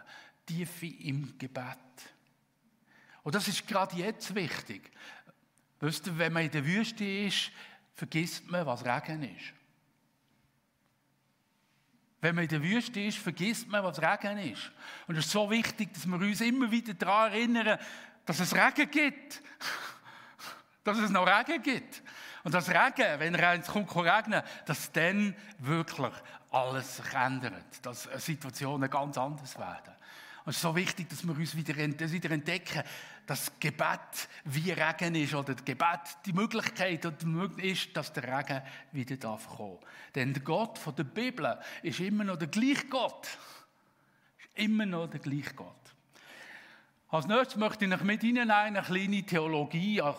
Tiefe 0.47 0.87
im 0.87 1.39
Gebet. 1.39 1.79
Und 3.23 3.35
das 3.35 3.49
ist 3.49 3.67
gerade 3.67 3.97
jetzt 3.97 4.35
wichtig. 4.35 4.91
Wisst 5.81 6.07
ihr, 6.07 6.19
wenn 6.19 6.33
man 6.33 6.45
in 6.45 6.51
der 6.51 6.67
Wüste 6.67 7.05
ist, 7.05 7.51
vergisst 7.95 8.51
man, 8.51 8.67
was 8.67 8.85
Regen 8.85 9.23
ist. 9.23 9.53
Wenn 12.23 12.37
man 12.37 12.45
in 12.45 12.51
der 12.51 12.63
Wüste 12.63 13.01
ist, 13.01 13.19
vergisst 13.19 13.67
man, 13.67 13.83
was 13.83 14.01
Regen 14.01 14.39
ist. 14.39 14.71
Und 15.09 15.17
es 15.17 15.27
ist 15.27 15.33
so 15.33 15.51
wichtig, 15.51 15.93
dass 15.93 16.07
wir 16.07 16.15
uns 16.15 16.41
immer 16.41 16.71
wieder 16.71 16.95
daran 16.95 17.33
erinnern, 17.33 17.79
dass 18.25 18.39
es 18.39 18.55
Regen 18.55 18.89
gibt. 18.89 19.43
dass 20.85 20.99
es 20.99 21.11
noch 21.11 21.27
Regen 21.27 21.61
gibt. 21.63 22.01
Und 22.45 22.55
das 22.55 22.69
Regen, 22.69 23.19
wenn 23.19 23.35
es 23.35 23.75
regnen, 23.75 24.43
dass 24.67 24.93
dann 24.93 25.35
wirklich 25.59 26.13
alles 26.53 26.99
sich 26.99 27.13
ändert. 27.13 27.85
Dass 27.85 28.05
Situationen 28.19 28.89
ganz 28.89 29.19
anders 29.19 29.59
werden. 29.59 29.93
Und 30.45 30.51
es 30.51 30.57
ist 30.57 30.63
so 30.63 30.75
wichtig, 30.75 31.09
dass 31.09 31.25
wir 31.25 31.37
uns 31.37 31.57
wieder, 31.57 31.77
wieder 31.77 32.31
entdecken, 32.33 32.83
dass 33.27 33.53
Gebet 33.61 34.29
wie 34.45 34.73
Regen 34.73 35.15
ist 35.15 35.35
oder 35.35 35.55
das 35.55 35.65
Gebet 35.65 36.01
die 36.27 36.33
Möglichkeit 36.33 37.05
ist, 37.59 37.97
dass 37.97 38.13
der 38.13 38.25
Regen 38.25 38.63
wieder 38.91 39.17
darf 39.17 39.49
kommen. 39.49 39.79
Denn 40.15 40.33
der 40.35 40.43
Gott 40.43 40.79
von 40.79 40.97
der 40.97 41.05
Bibel 41.05 41.59
ist 41.83 42.01
immer 42.01 42.25
noch 42.25 42.37
der 42.37 42.49
gleiche 42.49 42.87
Gott. 42.87 43.29
Ist 44.39 44.65
immer 44.65 44.85
noch 44.85 45.09
der 45.09 45.21
gleiche 45.21 45.55
Gott. 45.55 45.77
Als 47.13 47.27
nächstes 47.27 47.57
möchte 47.57 47.85
ich 47.85 48.03
mit 48.03 48.25
Ihnen 48.25 48.51
eine 48.51 48.81
kleine 48.81 49.23
Theologie, 49.23 50.01
eine 50.01 50.15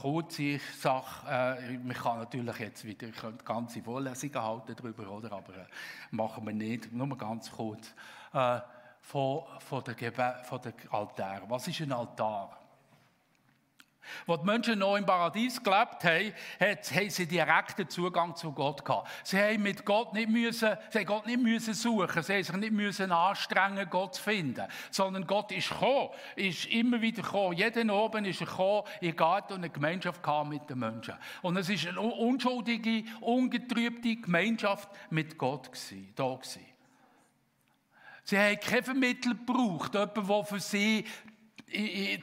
kurze 0.00 0.58
Sache. 0.80 1.28
Äh, 1.28 1.76
man 1.76 1.94
kann 1.94 2.18
natürlich 2.18 2.58
jetzt 2.60 2.84
wieder 2.86 3.08
ich 3.08 3.44
ganze 3.44 3.82
Vorlesungen 3.82 4.42
halten 4.42 4.74
darüber, 4.74 5.06
oder? 5.10 5.30
aber 5.32 5.54
äh, 5.54 5.66
machen 6.12 6.46
wir 6.46 6.54
nicht, 6.54 6.90
nur 6.94 7.18
ganz 7.18 7.50
kurz. 7.50 7.92
Äh, 8.32 8.60
von, 9.04 9.42
von, 9.58 9.84
der 9.84 10.44
von 10.44 10.60
der 10.62 10.72
Altar. 10.90 11.42
Was 11.48 11.68
ist 11.68 11.80
ein 11.80 11.92
Altar? 11.92 12.58
Als 14.26 14.40
die 14.40 14.46
Menschen 14.46 14.78
noch 14.78 14.96
im 14.96 15.06
Paradies 15.06 15.62
gelebt 15.62 16.04
haben, 16.04 16.34
haben 16.60 17.10
sie 17.10 17.26
direkten 17.26 17.88
Zugang 17.88 18.36
zu 18.36 18.52
Gott 18.52 18.84
gehabt. 18.84 19.08
Sie 19.22 19.38
haben 19.38 19.62
mit 19.62 19.84
Gott 19.86 20.12
nicht 20.12 20.28
müssen, 20.28 20.76
sie 20.90 21.04
Gott 21.06 21.26
nicht 21.26 21.40
müssen 21.40 21.72
suchen, 21.72 22.22
sie 22.22 22.34
haben 22.34 22.42
sich 22.42 22.56
nicht 22.56 22.72
müssen 22.72 23.12
anstrengen, 23.12 23.88
Gott 23.88 24.16
zu 24.16 24.22
finden, 24.22 24.66
sondern 24.90 25.26
Gott 25.26 25.52
ist 25.52 25.70
gekommen, 25.70 26.10
ist 26.36 26.66
immer 26.66 27.00
wieder 27.00 27.22
gekommen. 27.22 27.56
Jeden 27.56 27.90
oben 27.90 28.26
ist 28.26 28.42
er 28.42 28.46
gekommen, 28.46 28.82
in 29.00 29.16
Garten 29.16 29.54
und 29.54 29.60
eine 29.60 29.70
Gemeinschaft 29.70 30.20
mit 30.48 30.68
den 30.68 30.78
Menschen. 30.78 31.14
Und 31.40 31.56
es 31.56 31.70
ist 31.70 31.86
eine 31.86 32.00
unschuldige, 32.00 33.04
ungetrübte 33.20 34.16
Gemeinschaft 34.16 34.90
mit 35.10 35.38
Gott 35.38 35.72
gewesen, 35.72 36.12
da 36.14 36.34
gewesen. 36.34 36.73
Sie 38.24 38.38
haben 38.38 38.58
kein 38.58 38.82
Vermittler 38.82 39.34
gebraucht, 39.34 39.94
jemanden, 39.94 40.26
der 40.26 40.44
für 40.44 40.60
sie 40.60 41.04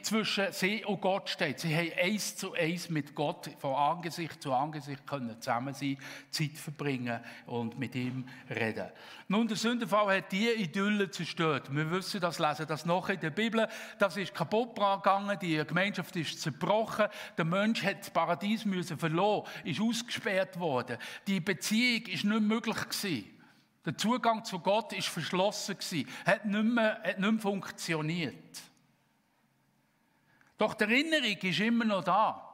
zwischen 0.02 0.52
sie 0.52 0.84
und 0.84 1.00
Gott 1.00 1.28
steht. 1.28 1.60
Sie 1.60 1.74
haben 1.74 1.92
eins 2.00 2.36
zu 2.36 2.54
eins 2.54 2.88
mit 2.88 3.14
Gott 3.14 3.50
von 3.58 3.74
Angesicht 3.74 4.42
zu 4.42 4.52
Angesicht 4.52 5.06
können 5.06 5.40
zusammen 5.40 5.74
sein, 5.74 5.98
Zeit 6.30 6.56
verbringen 6.56 7.20
und 7.46 7.78
mit 7.78 7.94
ihm 7.94 8.24
reden. 8.48 8.88
Nun, 9.28 9.48
der 9.48 9.56
Sündenfall 9.56 10.18
hat 10.18 10.32
diese 10.32 10.54
Idylle 10.54 11.10
zerstört. 11.10 11.74
Wir 11.74 11.90
wissen 11.90 12.20
das, 12.20 12.38
lesen 12.38 12.66
das 12.66 12.86
noch 12.86 13.08
in 13.08 13.20
der 13.20 13.30
Bibel. 13.30 13.68
Das 13.98 14.16
ist 14.16 14.34
kaputt 14.34 14.74
gegangen, 14.74 15.38
die 15.40 15.62
Gemeinschaft 15.64 16.16
ist 16.16 16.40
zerbrochen, 16.40 17.06
der 17.36 17.44
Mensch 17.44 17.82
hat 17.84 18.00
das 18.00 18.10
Paradies 18.10 18.64
müssen 18.64 18.98
verloren, 18.98 19.48
ist 19.64 19.80
ausgesperrt 19.80 20.58
worden. 20.58 20.96
Die 21.26 21.40
Beziehung 21.40 22.06
ist 22.06 22.24
nicht 22.24 22.42
möglich 22.42 22.76
gewesen. 22.76 23.31
Der 23.84 23.96
Zugang 23.98 24.44
zu 24.44 24.60
Gott 24.60 24.92
ist 24.92 25.08
verschlossen 25.08 25.76
gewesen, 25.76 26.08
hat 26.24 26.44
nicht 26.44 26.64
mehr, 26.64 27.02
hat 27.02 27.18
nicht 27.18 27.32
mehr 27.32 27.40
funktioniert. 27.40 28.62
Doch 30.56 30.74
die 30.74 30.84
Erinnerung 30.84 31.36
ist 31.38 31.60
immer 31.60 31.84
noch 31.84 32.04
da. 32.04 32.51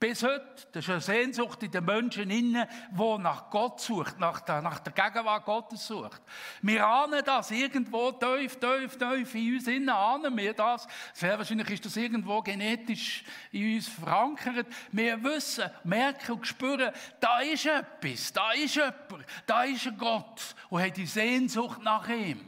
Bis 0.00 0.22
heute, 0.22 0.46
das 0.72 0.84
ist 0.84 0.88
eine 0.88 1.00
Sehnsucht 1.02 1.62
in 1.62 1.70
den 1.72 1.84
Menschen 1.84 2.30
innen, 2.30 2.66
die 2.90 3.18
nach 3.18 3.50
Gott 3.50 3.82
sucht, 3.82 4.18
nach 4.18 4.40
der, 4.40 4.62
nach 4.62 4.78
der 4.78 4.94
Gegenwart 4.94 5.44
Gottes 5.44 5.86
sucht. 5.86 6.22
Wir 6.62 6.86
ahnen 6.86 7.22
das 7.22 7.50
irgendwo 7.50 8.10
tief, 8.12 8.56
tief, 8.56 8.96
tief 8.96 9.34
in 9.34 9.56
uns 9.56 9.66
innen, 9.66 9.90
ahnen 9.90 10.34
wir 10.34 10.54
das. 10.54 10.88
Sehr 11.12 11.36
wahrscheinlich 11.36 11.68
ist 11.68 11.84
das 11.84 11.98
irgendwo 11.98 12.40
genetisch 12.40 13.24
in 13.52 13.74
uns 13.76 13.88
verankert. 13.88 14.68
Wir 14.90 15.22
wissen, 15.22 15.68
merken 15.84 16.32
und 16.32 16.46
spüren, 16.46 16.94
da 17.20 17.40
ist 17.40 17.66
etwas, 17.66 18.32
da 18.32 18.52
ist 18.52 18.76
jemand, 18.76 19.26
da 19.44 19.64
ist 19.64 19.86
ein 19.86 19.98
Gott 19.98 20.54
und 20.70 20.80
hat 20.80 20.96
die 20.96 21.04
Sehnsucht 21.04 21.82
nach 21.82 22.08
ihm, 22.08 22.40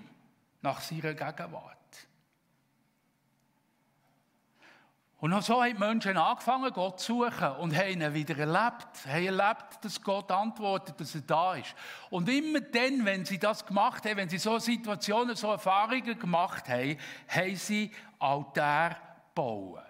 nach 0.62 0.80
seiner 0.80 1.12
Gegenwart. 1.12 1.81
Und 5.22 5.40
so 5.44 5.62
haben 5.62 5.72
die 5.72 5.78
Menschen 5.78 6.16
angefangen, 6.16 6.72
Gott 6.72 6.98
zu 6.98 7.22
suchen 7.22 7.52
und 7.60 7.76
haben 7.76 7.90
ihn 7.90 8.12
wieder 8.12 8.36
erlebt. 8.36 9.06
Haben 9.06 9.26
erlebt, 9.26 9.78
dass 9.80 10.02
Gott 10.02 10.28
antwortet, 10.32 11.00
dass 11.00 11.14
er 11.14 11.20
da 11.20 11.54
ist. 11.54 11.76
Und 12.10 12.28
immer 12.28 12.60
dann, 12.60 13.04
wenn 13.04 13.24
sie 13.24 13.38
das 13.38 13.64
gemacht 13.64 14.04
haben, 14.04 14.16
wenn 14.16 14.28
sie 14.28 14.38
so 14.38 14.58
Situationen, 14.58 15.36
so 15.36 15.52
Erfahrungen 15.52 16.18
gemacht 16.18 16.68
haben, 16.68 16.98
haben 17.28 17.54
sie 17.54 17.92
Altar 18.18 18.96
bauen. 19.32 19.80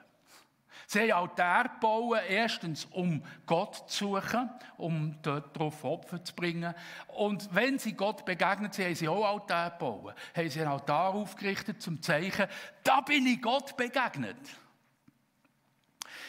Sie 0.86 1.00
haben 1.00 1.22
Altar 1.22 1.80
bauen, 1.80 2.20
erstens, 2.28 2.84
um 2.90 3.22
Gott 3.46 3.88
zu 3.88 4.08
suchen, 4.08 4.50
um 4.76 5.16
darauf 5.22 5.82
Opfer 5.82 6.22
zu 6.22 6.34
bringen. 6.34 6.74
Und 7.06 7.48
wenn 7.54 7.78
sie 7.78 7.94
Gott 7.94 8.26
begegnet 8.26 8.74
sind, 8.74 8.84
haben 8.84 8.94
sie 8.96 9.08
auch 9.08 9.24
Altar 9.24 9.70
bauen. 9.78 10.12
Haben 10.36 10.50
sie 10.50 10.60
einen 10.60 10.72
Altar 10.72 11.14
aufgerichtet 11.14 11.80
zum 11.80 12.02
Zeichen, 12.02 12.48
da 12.84 13.00
bin 13.00 13.26
ich 13.26 13.40
Gott 13.40 13.74
begegnet. 13.78 14.36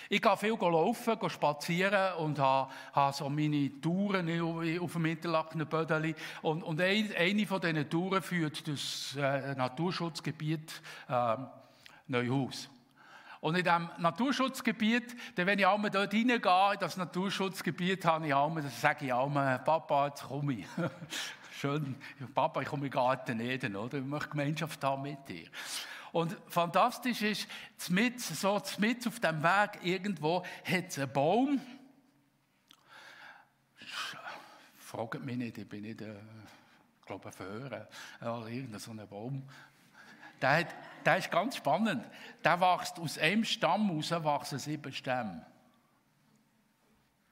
Ich 0.10 0.22
gehe 0.22 0.38
viel 0.38 0.58
laufen, 0.60 1.20
gehe 1.20 1.30
spazieren 1.30 2.16
und 2.16 2.40
habe, 2.40 2.72
habe 2.94 3.14
so 3.14 3.30
meine 3.30 3.72
Touren 3.82 4.80
auf 4.80 4.94
dem 4.94 5.06
Interlakener 5.06 5.66
Bödeli. 5.66 6.16
Und, 6.42 6.64
und 6.64 6.80
eine 6.82 7.46
von 7.46 7.62
diesen 7.62 7.90
Touren 7.90 8.22
führt 8.22 8.68
das 8.68 9.16
äh, 9.18 9.56
Naturschutzgebiet 9.56 10.82
äh, 11.10 11.38
Neuhaus. 12.08 12.70
Und 13.44 13.56
in 13.56 13.64
diesem 13.64 13.90
Naturschutzgebiet, 13.98 15.16
wenn 15.36 15.60
ich 15.60 15.68
einmal 15.68 15.92
dort 15.92 16.14
reingehe, 16.14 16.74
in 16.74 16.80
das 16.80 16.96
Naturschutzgebiet, 16.96 18.06
habe 18.06 18.28
ich 18.28 18.34
einmal, 18.34 18.64
sage 18.64 19.06
ich 19.06 19.14
einmal, 19.14 19.60
Papa, 19.60 20.08
jetzt 20.08 20.24
komme 20.24 20.54
ich. 20.54 20.66
Schön, 21.60 21.96
Papa, 22.34 22.62
ich 22.62 22.70
komme 22.70 22.86
in 22.86 22.92
den 22.92 22.96
Garten 22.96 23.40
Eden, 23.42 23.76
oder? 23.76 23.98
Ich 23.98 24.06
möchte 24.06 24.30
Gemeinschaft 24.30 24.82
haben 24.84 25.02
mit 25.02 25.28
dir. 25.28 25.48
Und 26.14 26.38
fantastisch 26.48 27.24
ist, 27.24 27.48
mit, 27.90 28.22
so 28.22 28.62
mit 28.78 29.08
auf 29.08 29.20
dem 29.20 29.42
Weg 29.42 29.80
irgendwo 29.82 30.46
hat 30.64 30.90
es 30.90 31.00
einen 31.00 31.12
Baum. 31.12 31.60
Fragt 34.78 35.26
mich 35.26 35.38
nicht, 35.38 35.58
ich 35.58 35.68
bin 35.68 35.82
nicht, 35.82 36.02
äh, 36.02 36.14
ich 37.00 37.06
glaube, 37.08 37.26
ein 37.26 37.32
Föhrer 37.32 37.90
oder 38.22 38.48
irgendein 38.48 38.80
so 38.80 38.92
ein 38.92 39.08
Baum. 39.08 39.42
Der, 40.40 40.58
hat, 40.58 40.76
der 41.04 41.18
ist 41.18 41.32
ganz 41.32 41.56
spannend. 41.58 42.06
Der 42.44 42.62
wächst 42.62 43.00
aus 43.00 43.18
einem 43.18 43.44
Stamm 43.44 43.90
raus, 43.90 44.12
wachsen 44.12 44.60
sieben 44.60 44.94
Stämme. 44.94 45.44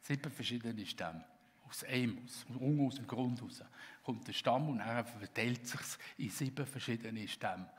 Sieben 0.02 0.32
verschiedene 0.32 0.88
Stämme. 0.88 1.24
Aus 1.70 1.84
einem, 1.84 2.18
aus, 2.26 2.46
aus 2.88 2.96
dem 2.96 3.06
Grund 3.06 3.44
raus 3.44 3.64
kommt 4.04 4.28
der 4.28 4.34
Stamm 4.34 4.70
und 4.70 4.80
er 4.80 5.06
verteilt 5.06 5.68
sich 5.68 5.82
in 6.18 6.32
sieben 6.32 6.66
verschiedene 6.66 7.28
Stämme. 7.28 7.70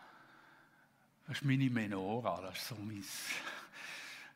Das 1.26 1.36
ist 1.36 1.44
meine 1.44 1.70
Menora, 1.70 2.40
das 2.40 2.58
ist 2.58 2.68
so 2.68 2.74
mein, 2.76 3.04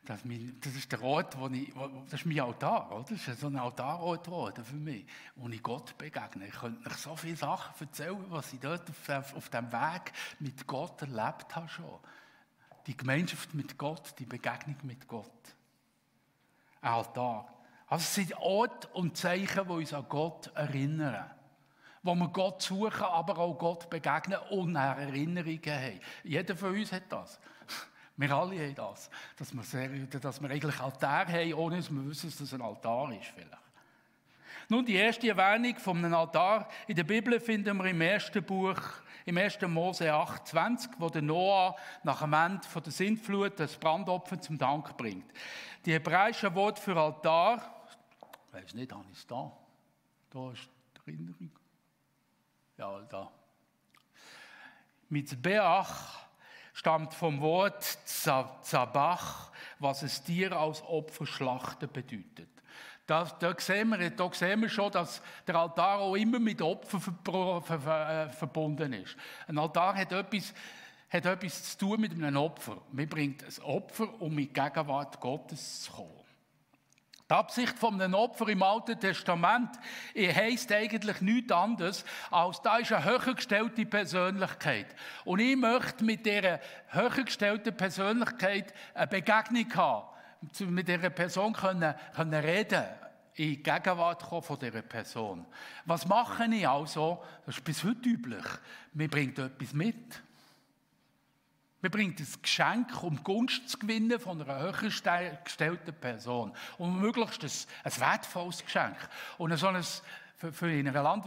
Das, 0.05 0.21
das 0.61 0.75
ist 0.75 0.89
der 0.89 1.01
Ort, 1.03 1.37
wo 1.37 1.47
ich, 1.49 1.73
das 2.05 2.21
ist 2.21 2.25
mein 2.25 2.39
Altar, 2.39 2.91
oder? 2.93 3.03
Das 3.09 3.27
ist 3.27 3.41
so 3.41 3.47
ein 3.47 3.57
Altarort 3.57 4.23
geworden 4.23 4.63
für 4.63 4.77
mich, 4.77 5.05
wo 5.35 5.49
ich 5.49 5.61
Gott 5.61 5.97
begegne. 5.97 6.47
Ich 6.47 6.53
könnte 6.53 6.89
euch 6.89 6.95
so 6.95 7.15
viele 7.17 7.35
Sachen 7.35 7.73
erzählen, 7.77 8.25
was 8.29 8.53
ich 8.53 8.59
dort 8.61 8.89
auf, 8.89 9.35
auf 9.35 9.49
dem 9.49 9.69
Weg 9.69 10.13
mit 10.39 10.65
Gott 10.65 11.01
erlebt 11.01 11.53
habe 11.53 11.67
schon. 11.67 11.99
Die 12.85 12.95
Gemeinschaft 12.95 13.53
mit 13.53 13.77
Gott, 13.77 14.15
die 14.17 14.25
Begegnung 14.25 14.77
mit 14.83 15.05
Gott. 15.09 15.29
Ein 16.79 16.91
Altar. 16.91 17.53
Also 17.87 18.03
es 18.03 18.15
sind 18.15 18.33
Orte 18.37 18.87
und 18.89 19.17
Zeichen, 19.17 19.67
die 19.67 19.73
uns 19.73 19.93
an 19.93 20.05
Gott 20.07 20.47
erinnern. 20.55 21.29
Wo 22.07 22.15
wir 22.15 22.29
Gott 22.29 22.61
suchen, 22.61 23.03
aber 23.03 23.37
auch 23.37 23.57
Gott 23.57 23.89
begegnen 23.89 24.39
und 24.51 24.77
Erinnerungen 24.77 25.61
haben. 25.65 25.99
Jeder 26.23 26.55
von 26.55 26.73
uns 26.73 26.93
hat 26.93 27.03
das. 27.09 27.37
Wir 28.15 28.31
alle 28.31 28.57
haben 28.57 28.75
das. 28.75 29.09
Dass 29.35 29.53
wir, 29.53 29.61
sehr, 29.61 29.89
dass 29.89 30.41
wir 30.41 30.49
eigentlich 30.49 30.79
Altar 30.79 31.27
haben, 31.27 31.53
ohne 31.53 31.75
dass 31.75 31.91
wir 31.91 32.07
wissen, 32.07 32.29
dass 32.29 32.39
es 32.39 32.53
ein 32.53 32.61
Altar 32.61 33.11
ist. 33.11 33.27
Vielleicht. 33.35 33.51
Nun, 34.69 34.85
die 34.85 34.95
erste 34.95 35.27
Erwähnung 35.27 35.75
von 35.75 35.97
einem 35.97 36.13
Altar 36.13 36.69
in 36.87 36.95
der 36.95 37.03
Bibel 37.03 37.41
finden 37.41 37.75
wir 37.75 37.85
im 37.87 37.99
ersten 37.99 38.41
Buch, 38.41 38.79
im 39.25 39.37
1. 39.37 39.61
Mose 39.63 40.11
28, 40.11 40.91
wo 40.99 41.09
der 41.09 41.21
Noah 41.21 41.75
nach 42.03 42.21
dem 42.21 42.31
Ende 42.31 42.65
der 42.73 42.91
Sintflut 42.93 43.59
das 43.59 43.75
Brandopfer 43.75 44.39
zum 44.39 44.57
Dank 44.57 44.95
bringt. 44.95 45.29
Die 45.85 45.91
hebräische 45.91 46.55
Wort 46.55 46.79
für 46.79 46.95
Altar, 46.95 47.85
ich 48.47 48.53
weiß 48.53 48.75
nicht, 48.75 48.93
habe 48.93 49.03
ich 49.11 49.17
es 49.17 49.27
da? 49.27 49.51
Da 50.29 50.51
ist 50.53 50.69
die 51.05 51.11
Erinnerung. 51.11 51.51
Ja, 52.77 53.01
da. 53.09 53.31
Mit 55.09 55.41
Beach 55.41 56.27
stammt 56.73 57.13
vom 57.13 57.41
Wort 57.41 57.83
Zabach, 57.83 59.51
was 59.79 60.03
es 60.03 60.21
Tier 60.21 60.51
als 60.51 60.83
Opfer 60.83 61.25
schlachten 61.25 61.89
bedeutet. 61.91 62.49
Da, 63.07 63.23
da, 63.23 63.55
sehen 63.57 63.89
wir, 63.89 64.09
da 64.09 64.31
sehen 64.33 64.61
wir 64.61 64.69
schon, 64.69 64.91
dass 64.91 65.21
der 65.47 65.55
Altar 65.55 65.99
auch 65.99 66.15
immer 66.15 66.39
mit 66.39 66.61
Opfern 66.61 66.99
ver, 66.99 67.61
ver, 67.61 67.79
ver, 67.79 68.25
äh, 68.25 68.29
verbunden 68.29 68.91
ist. 68.93 69.15
Ein 69.47 69.57
Altar 69.57 69.95
hat 69.95 70.11
etwas, 70.11 70.53
hat 71.09 71.25
etwas 71.25 71.71
zu 71.71 71.77
tun 71.77 72.01
mit 72.01 72.11
einem 72.11 72.35
Opfer. 72.35 72.81
Man 72.91 73.07
bringt 73.07 73.43
ein 73.43 73.63
Opfer, 73.63 74.21
um 74.21 74.33
in 74.33 74.37
die 74.39 74.53
Gegenwart 74.53 75.19
Gottes 75.21 75.83
zu 75.83 75.93
kommen. 75.93 76.26
Die 77.29 77.33
Absicht 77.33 77.77
von 77.77 77.99
einem 77.99 78.13
Opfer 78.13 78.47
im 78.47 78.63
Alten 78.63 78.97
Testament 78.97 79.71
heisst 80.15 80.71
eigentlich 80.71 81.19
nichts 81.19 81.51
anderes, 81.51 82.05
als 82.31 82.61
da 82.61 82.77
ist 82.77 82.93
eine 82.93 83.03
höhergestellte 83.03 83.85
Persönlichkeit. 83.85 84.87
Und 85.25 85.39
ich 85.39 85.57
möchte 85.57 86.05
mit 86.05 86.25
dieser 86.25 86.61
höhergestellten 86.87 87.75
Persönlichkeit 87.75 88.73
eine 88.93 89.07
Begegnung 89.07 89.75
haben, 89.75 90.07
mit 90.69 90.87
dieser 90.87 91.09
Person 91.09 91.51
können, 91.51 91.95
können 92.15 92.33
reden, 92.33 92.85
in 93.33 93.49
die 93.49 93.61
Gegenwart 93.63 94.23
kommen 94.23 94.41
von 94.41 94.57
dieser 94.57 94.81
Person. 94.81 95.45
Was 95.85 96.07
mache 96.07 96.45
ich 96.45 96.67
also? 96.67 97.21
Das 97.45 97.57
ist 97.57 97.63
bis 97.63 97.83
heute 97.83 98.07
üblich. 98.07 98.45
Man 98.93 99.09
bringt 99.09 99.37
etwas 99.37 99.73
mit. 99.73 100.23
Man 101.81 101.91
bringt 101.91 102.19
ein 102.19 102.27
Geschenk, 102.41 103.03
um 103.03 103.23
Gunst 103.23 103.69
zu 103.69 103.77
gewinnen 103.77 104.19
von 104.19 104.41
einer 104.41 104.59
höher 104.59 104.73
gestellten 105.43 105.93
Person. 105.93 106.51
Und 106.77 106.99
möglichst 106.99 107.43
ein, 107.43 107.91
ein 107.91 107.99
wertvolles 107.99 108.63
Geschenk. 108.63 108.97
Und 109.37 109.55
so 109.57 109.67
ein, 109.67 109.83
für, 110.37 110.53
für 110.53 110.71
in 110.71 110.87
einer 110.87 111.21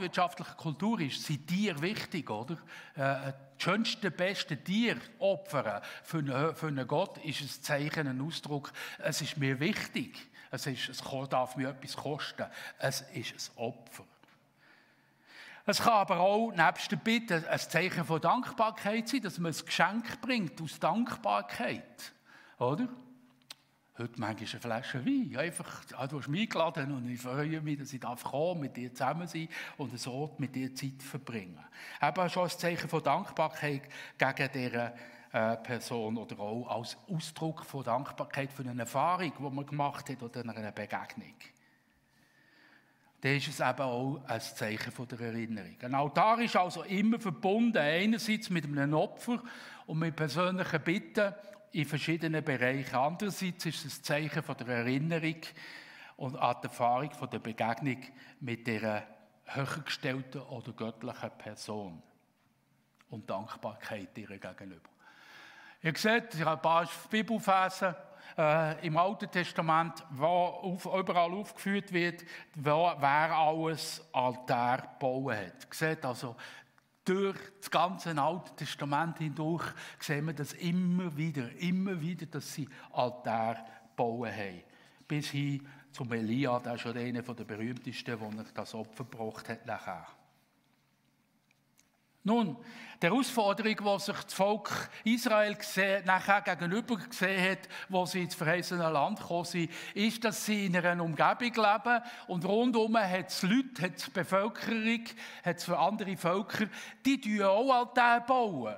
Kultur 0.56 1.00
ist, 1.00 1.24
sind 1.24 1.46
Tiere 1.46 1.80
wichtig, 1.80 2.28
oder? 2.30 2.54
Äh, 2.94 3.32
das 3.32 3.34
schönste, 3.58 4.10
beste 4.10 4.56
Tier 4.56 4.96
opfern 5.18 5.82
für 6.02 6.18
einen, 6.18 6.54
für 6.56 6.68
einen 6.68 6.86
Gott 6.86 7.18
ist 7.18 7.40
ein 7.42 7.62
Zeichen, 7.62 8.08
ein 8.08 8.20
Ausdruck. 8.20 8.72
Es 8.98 9.20
ist 9.20 9.36
mir 9.36 9.60
wichtig. 9.60 10.16
Es, 10.50 10.66
ist, 10.66 10.88
es 10.88 11.02
darf 11.28 11.56
mir 11.56 11.68
etwas 11.68 11.96
kosten. 11.96 12.46
Es 12.78 13.02
ist 13.12 13.52
ein 13.52 13.62
Opfer. 13.62 14.04
Es 15.66 15.78
kann 15.78 15.92
aber 15.92 16.20
auch, 16.20 16.52
nebst 16.52 16.90
der 16.90 16.96
Bitte, 16.96 17.44
ein 17.48 17.58
Zeichen 17.58 18.04
von 18.04 18.20
Dankbarkeit 18.20 19.08
sein, 19.08 19.20
dass 19.20 19.38
man 19.38 19.52
ein 19.52 19.64
Geschenk 19.64 20.20
bringt 20.20 20.60
aus 20.60 20.78
Dankbarkeit. 20.78 22.12
Oder? 22.58 22.88
Heute 23.98 24.18
manchmal 24.18 24.48
eine 24.50 24.60
Flasche 24.60 25.04
Wein. 25.04 25.36
Einfach, 25.36 25.82
ah, 25.98 26.06
du 26.06 26.18
hast 26.18 26.28
mich 26.28 26.42
eingeladen 26.42 26.92
und 26.92 27.08
ich 27.10 27.20
freue 27.20 27.60
mich, 27.60 27.78
dass 27.78 27.92
ich 27.92 28.00
kommen 28.00 28.60
mit 28.60 28.74
dir 28.74 28.94
zusammen 28.94 29.26
sein 29.26 29.48
und 29.76 29.98
so 29.98 30.34
mit 30.38 30.54
dir 30.54 30.74
Zeit 30.74 31.02
verbringen. 31.02 31.62
Eben 32.00 32.30
schon 32.30 32.44
ein 32.44 32.50
Zeichen 32.50 32.88
von 32.88 33.02
Dankbarkeit 33.02 33.82
gegen 34.16 34.50
diese 34.54 34.94
äh, 35.32 35.56
Person 35.58 36.16
oder 36.16 36.40
auch 36.40 36.68
als 36.68 36.96
Ausdruck 37.08 37.66
von 37.66 37.84
Dankbarkeit 37.84 38.50
für 38.50 38.62
eine 38.62 38.80
Erfahrung, 38.80 39.32
die 39.38 39.54
man 39.54 39.66
gemacht 39.66 40.08
hat 40.08 40.22
oder 40.22 40.40
eine 40.40 40.72
Begegnung 40.72 41.34
dann 43.20 43.36
ist 43.36 43.48
es 43.48 43.60
eben 43.60 43.80
auch 43.80 44.20
ein 44.26 44.40
Zeichen 44.40 45.08
der 45.08 45.20
Erinnerung. 45.20 45.76
Ein 45.82 45.94
Altar 45.94 46.40
ist 46.40 46.56
also 46.56 46.82
immer 46.84 47.20
verbunden, 47.20 47.76
einerseits 47.76 48.48
mit 48.48 48.64
einem 48.64 48.94
Opfer 48.94 49.42
und 49.86 49.98
mit 49.98 50.16
persönlichen 50.16 50.80
Bitten 50.80 51.34
in 51.72 51.84
verschiedenen 51.84 52.42
Bereichen. 52.42 52.94
Andererseits 52.94 53.66
ist 53.66 53.84
es 53.84 53.98
ein 53.98 54.04
Zeichen 54.04 54.42
der 54.58 54.68
Erinnerung 54.68 55.36
und 56.16 56.36
an 56.36 56.56
die 56.62 56.66
Erfahrung 56.66 57.10
der 57.30 57.38
Begegnung 57.38 58.02
mit 58.40 58.66
der 58.66 59.06
höhergestellten 59.44 60.40
oder 60.42 60.72
göttlichen 60.72 61.30
Person 61.36 62.02
und 63.10 63.28
Dankbarkeit 63.28 64.16
ihr 64.16 64.28
gegenüber. 64.28 64.88
Ihr 65.82 65.96
seht, 65.96 66.34
ich 66.34 66.40
habe 66.40 66.52
ein 66.52 66.62
paar 66.62 66.88
Bibelfersen 67.10 67.94
äh, 68.36 68.86
im 68.86 68.96
Alten 68.96 69.30
Testament, 69.30 70.04
wo 70.10 70.26
auf, 70.26 70.86
überall 70.86 71.32
aufgeführt 71.32 71.92
wird, 71.92 72.24
wo, 72.54 72.92
wer 72.98 73.36
alles 73.36 74.02
Altar 74.12 74.96
gebaut 74.98 75.34
hat. 75.34 75.74
Seht 75.74 76.04
also, 76.04 76.36
durch 77.04 77.38
das 77.58 77.70
ganze 77.70 78.16
Alte 78.20 78.54
Testament 78.56 79.18
hindurch 79.18 79.64
sehen 79.98 80.26
wir 80.26 80.34
das 80.34 80.52
immer 80.52 81.16
wieder, 81.16 81.50
immer 81.58 82.00
wieder, 82.00 82.26
dass 82.26 82.54
sie 82.54 82.68
Altar 82.92 83.64
bauen 83.96 84.30
haben. 84.30 84.62
Bis 85.08 85.30
hin 85.30 85.66
zum 85.92 86.12
Elia, 86.12 86.58
der 86.60 86.74
ist 86.74 86.82
schon 86.82 86.96
einer 86.96 87.22
der 87.22 87.44
berühmtesten, 87.44 88.18
der 88.18 88.44
das 88.54 88.74
Opfer 88.74 89.04
gebracht 89.04 89.48
hat 89.48 89.66
nachher. 89.66 90.06
Nun, 92.22 92.56
die 93.00 93.06
Herausforderung, 93.06 93.76
die 93.96 94.04
sich 94.04 94.24
das 94.24 94.34
Volk 94.34 94.90
Israel 95.04 95.54
gesehen, 95.54 96.04
nachher 96.04 96.42
gegenüber 96.42 96.96
gesehen 96.96 97.52
hat, 97.52 97.68
wo 97.88 98.04
sie 98.04 98.24
ins 98.24 98.34
verheißene 98.34 98.90
Land 98.90 99.20
gekommen 99.20 99.46
sind, 99.46 99.70
ist, 99.94 100.22
dass 100.22 100.44
sie 100.44 100.66
in 100.66 100.76
einer 100.76 101.02
Umgebung 101.02 101.54
leben 101.54 102.02
und 102.26 102.44
rundum 102.44 102.98
hat 102.98 103.30
es 103.30 103.42
Leute, 103.42 103.82
hat 103.82 103.96
es 103.96 104.10
Bevölkerung, 104.10 105.04
hat 105.42 105.56
es 105.56 105.70
andere 105.70 106.14
Völker, 106.18 106.66
die 107.06 107.42
auch 107.42 107.72
Altäre 107.72 108.22
bauen. 108.26 108.76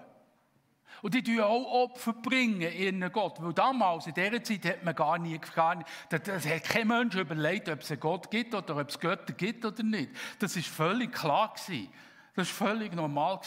Und 1.03 1.15
die 1.15 1.23
bringen 1.23 1.43
auch 1.43 1.83
Opfer 1.83 2.13
bringen 2.13 2.61
in 2.61 3.01
Gott. 3.11 3.43
Weil 3.43 3.53
damals, 3.53 4.07
in 4.07 4.15
dieser 4.15 4.41
Zeit, 4.45 4.65
hat 4.67 4.85
man 4.85 4.95
gar 4.95 5.19
nie, 5.19 5.37
gar 5.37 5.75
nicht, 5.75 5.89
das 6.11 6.47
hat 6.47 6.63
kein 6.63 6.87
Mensch 6.87 7.17
überlegt, 7.17 7.69
ob 7.69 7.81
es 7.81 7.91
einen 7.91 7.99
Gott 7.99 8.31
gibt 8.31 8.55
oder 8.55 8.77
ob 8.77 8.89
es 8.89 9.01
Götter 9.01 9.33
gibt 9.33 9.65
oder 9.65 9.83
nicht. 9.83 10.11
Das 10.39 10.55
ist 10.55 10.69
völlig 10.69 11.13
klar 11.13 11.53
gewesen. 11.55 11.89
Das 12.35 12.49
war 12.61 12.69
völlig 12.69 12.95
normal. 12.95 13.41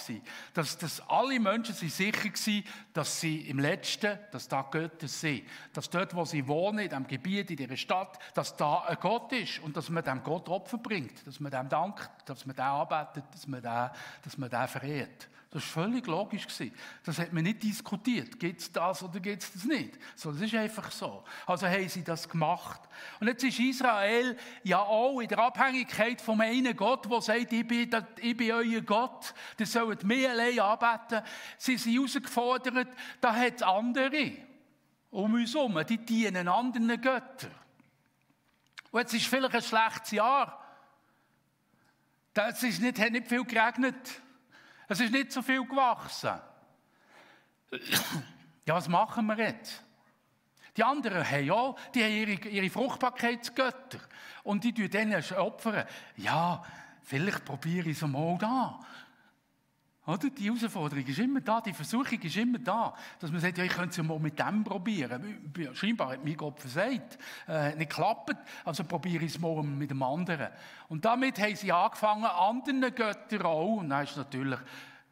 Dass, 0.54 0.78
dass 0.78 1.02
alle 1.10 1.40
Menschen 1.40 1.74
sich 1.74 1.94
sicher 1.94 2.26
waren, 2.26 2.64
dass 2.94 3.20
sie 3.20 3.50
im 3.50 3.58
Letzten, 3.58 4.20
dass 4.32 4.48
da 4.48 4.62
Götter 4.62 5.08
sind. 5.08 5.44
Dass 5.74 5.90
dort, 5.90 6.16
wo 6.16 6.24
sie 6.24 6.48
wohnen, 6.48 6.80
in 6.80 6.90
diesem 6.90 7.08
Gebiet, 7.08 7.50
in 7.50 7.58
dieser 7.58 7.78
Stadt, 7.78 8.20
dass 8.36 8.56
da 8.56 8.82
ein 8.82 8.98
Gott 9.02 9.32
ist 9.32 9.60
und 9.60 9.76
dass 9.76 9.90
man 9.90 10.04
dem 10.04 10.22
Gott 10.24 10.48
Opfer 10.50 10.78
bringt, 10.78 11.26
dass 11.26 11.40
man 11.40 11.52
dem 11.52 11.68
dankt, 11.68 12.10
dass 12.26 12.46
man 12.46 12.56
den 12.56 12.66
arbeitet, 12.66 13.24
dass 13.34 13.48
man 13.48 13.62
den, 13.62 13.90
dass 14.24 14.38
man 14.38 14.50
den 14.50 14.68
verehrt. 14.68 15.30
Das 15.56 15.64
war 15.74 15.84
völlig 15.86 16.06
logisch. 16.06 16.46
Das 17.06 17.18
hat 17.18 17.32
man 17.32 17.46
nicht 17.46 17.64
diskutiert. 17.64 18.38
Gibt 18.38 18.60
es 18.60 18.70
das 18.74 19.02
oder 19.02 19.22
gibt 19.22 19.42
es 19.42 19.54
das 19.54 19.64
nicht? 19.64 19.98
So, 20.14 20.34
das 20.34 20.42
ist 20.42 20.54
einfach 20.54 20.92
so. 20.92 21.24
Also 21.46 21.66
haben 21.66 21.88
sie 21.88 22.04
das 22.04 22.28
gemacht. 22.28 22.82
Und 23.22 23.28
jetzt 23.28 23.42
ist 23.42 23.58
Israel 23.62 24.36
ja 24.64 24.80
auch 24.80 25.22
in 25.22 25.30
der 25.30 25.40
Abhängigkeit 25.40 26.20
vom 26.20 26.42
einen 26.42 26.76
Gott, 26.76 27.10
der 27.10 27.22
sagt, 27.22 27.54
ich 27.54 27.66
bin, 27.66 27.90
ich 28.20 28.36
bin 28.36 28.52
euer 28.52 28.82
Gott, 28.82 29.34
ihr 29.58 29.66
sollt 29.66 30.04
mich 30.04 30.28
allein 30.28 30.60
anbeten. 30.60 31.22
Sie 31.58 31.78
sind 31.78 31.94
herausgefordert, 31.94 32.90
da 33.22 33.34
hat 33.34 33.56
es 33.56 33.62
andere 33.62 34.34
um 35.10 35.36
uns 35.36 35.54
herum, 35.54 35.82
die 35.88 36.00
dienen 36.00 36.50
anderen 36.50 37.00
Göttern. 37.00 37.56
Und 38.92 39.00
jetzt 39.00 39.14
ist 39.14 39.28
vielleicht 39.28 39.56
ein 39.56 39.62
schlechtes 39.62 40.12
Jahr. 40.12 40.62
Es 42.34 42.62
ist 42.62 42.82
nicht, 42.82 43.00
hat 43.00 43.14
nicht 43.14 43.30
viel 43.30 43.46
geregnet. 43.46 44.22
Es 44.88 45.00
ist 45.00 45.12
nicht 45.12 45.32
so 45.32 45.42
viel 45.42 45.66
gewachsen. 45.66 46.40
Ja, 48.66 48.76
was 48.76 48.88
machen 48.88 49.26
wir 49.28 49.38
jetzt? 49.38 49.84
Die 50.78 50.84
anderen 50.84 51.30
haben 51.30 51.46
ja, 51.46 51.76
die 51.94 52.04
haben 52.04 52.12
ihre, 52.12 52.50
ihre 52.50 52.70
Fruchtbarkeitsgötter. 52.70 54.00
Und 54.44 54.64
die 54.64 54.74
tun 54.74 54.90
denen 54.90 55.24
opfern. 55.38 55.86
Ja, 56.18 56.64
vielleicht 57.04 57.46
probiere 57.46 57.90
ich 57.90 58.02
es 58.02 58.08
mal 58.08 58.38
da. 58.38 58.80
Oder? 60.08 60.30
Die 60.30 60.46
Herausforderung 60.46 61.06
ist 61.06 61.18
immer 61.18 61.42
da, 61.42 61.62
die 61.62 61.74
Versuchung 61.74 62.20
ist 62.22 62.38
immer 62.38 62.60
da, 62.60 62.94
dass 63.20 63.32
man 63.32 63.42
sagt, 63.42 63.58
ja, 63.58 63.64
ich 63.64 63.72
könnte 63.72 63.90
es 63.90 63.98
ja 63.98 64.04
mal 64.04 64.20
mit 64.20 64.38
dem 64.38 64.64
probieren. 64.64 65.52
Scheinbar 65.74 66.12
hat 66.12 66.24
mein 66.24 66.38
Gott 66.38 66.60
versagt, 66.60 67.18
äh, 67.48 67.76
nicht 67.76 67.90
geklappt, 67.90 68.36
also 68.64 68.84
probiere 68.84 69.26
ich 69.26 69.36
es 69.36 69.40
mal 69.40 69.64
mit 69.64 69.90
dem 69.90 70.04
anderen. 70.04 70.50
Und 70.90 71.04
damit 71.04 71.40
haben 71.40 71.56
sie 71.56 71.72
angefangen, 71.72 72.26
anderen 72.26 72.94
Göttern 72.94 73.42
auch, 73.42 73.78
und 73.78 73.90
dann 73.90 74.04
ist 74.04 74.16
natürlich 74.16 74.60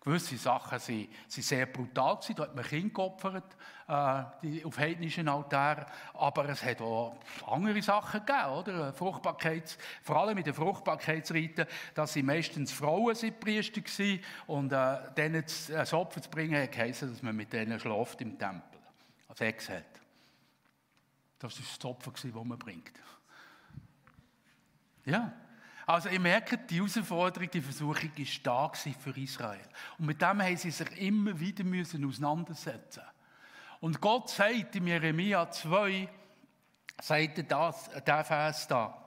Gewisse 0.03 0.35
Sachen 0.35 0.79
sind, 0.79 1.07
sind 1.29 1.43
sehr 1.43 1.65
brutal 1.65 2.15
gewesen. 2.15 2.35
Da 2.35 2.43
hat 2.43 2.55
man 2.55 2.65
Kinder 2.65 2.93
geopfert, 2.93 3.55
äh, 3.87 4.23
die, 4.41 4.65
auf 4.65 4.77
heidnischen 4.77 5.29
Altären. 5.29 5.85
Aber 6.13 6.49
es 6.49 6.61
hat 6.61 6.81
auch 6.81 7.17
andere 7.47 7.81
Sachen 7.81 8.25
gegeben, 8.25 8.49
oder? 8.49 8.93
Fruchtbarkeits, 8.93 9.77
vor 10.01 10.17
allem 10.17 10.35
mit 10.35 10.45
den 10.45 10.53
Fruchtbarkeitsriten, 10.53 11.65
dass 11.93 12.11
sie 12.11 12.21
meistens 12.21 12.73
Frauen 12.73 13.15
sind 13.15 13.39
Priester 13.39 13.79
gewesen. 13.79 14.21
Und 14.45 14.73
äh, 14.73 14.97
denen 15.15 15.45
ein 15.73 15.93
Opfer 15.93 16.21
zu 16.21 16.29
bringen, 16.29 16.61
hat 16.61 16.73
geheißen, 16.73 17.09
dass 17.09 17.21
man 17.21 17.37
mit 17.37 17.53
denen 17.53 17.79
schläft 17.79 18.19
im 18.19 18.37
Tempel. 18.37 18.79
Als 19.29 19.39
Ex 19.39 19.69
hat. 19.69 19.85
Das 21.39 21.57
war 21.57 21.65
das 21.65 21.85
Opfer, 21.85 22.11
das 22.11 22.25
man 22.25 22.59
bringt. 22.59 22.91
Ja. 25.05 25.31
Also 25.85 26.09
ihr 26.09 26.19
merkt, 26.19 26.69
die 26.69 26.77
Herausforderung, 26.77 27.49
die 27.51 27.61
Versuchung 27.61 28.11
ist 28.15 28.45
da 28.45 28.71
für 28.71 29.17
Israel. 29.17 29.67
Und 29.97 30.05
mit 30.05 30.21
dem 30.21 30.41
haben 30.41 30.57
sie 30.57 30.71
sich 30.71 31.01
immer 31.01 31.37
wieder 31.39 31.63
müssen 31.63 32.05
auseinandersetzen 32.05 33.03
Und 33.81 33.99
Gott 33.99 34.29
sagt 34.29 34.75
in 34.75 34.87
Jeremia 34.87 35.49
2, 35.49 36.07
sagt 37.01 37.37
er 37.37 37.43
das, 37.43 37.89
der 38.05 38.23
Vers 38.23 38.67
da, 38.67 39.02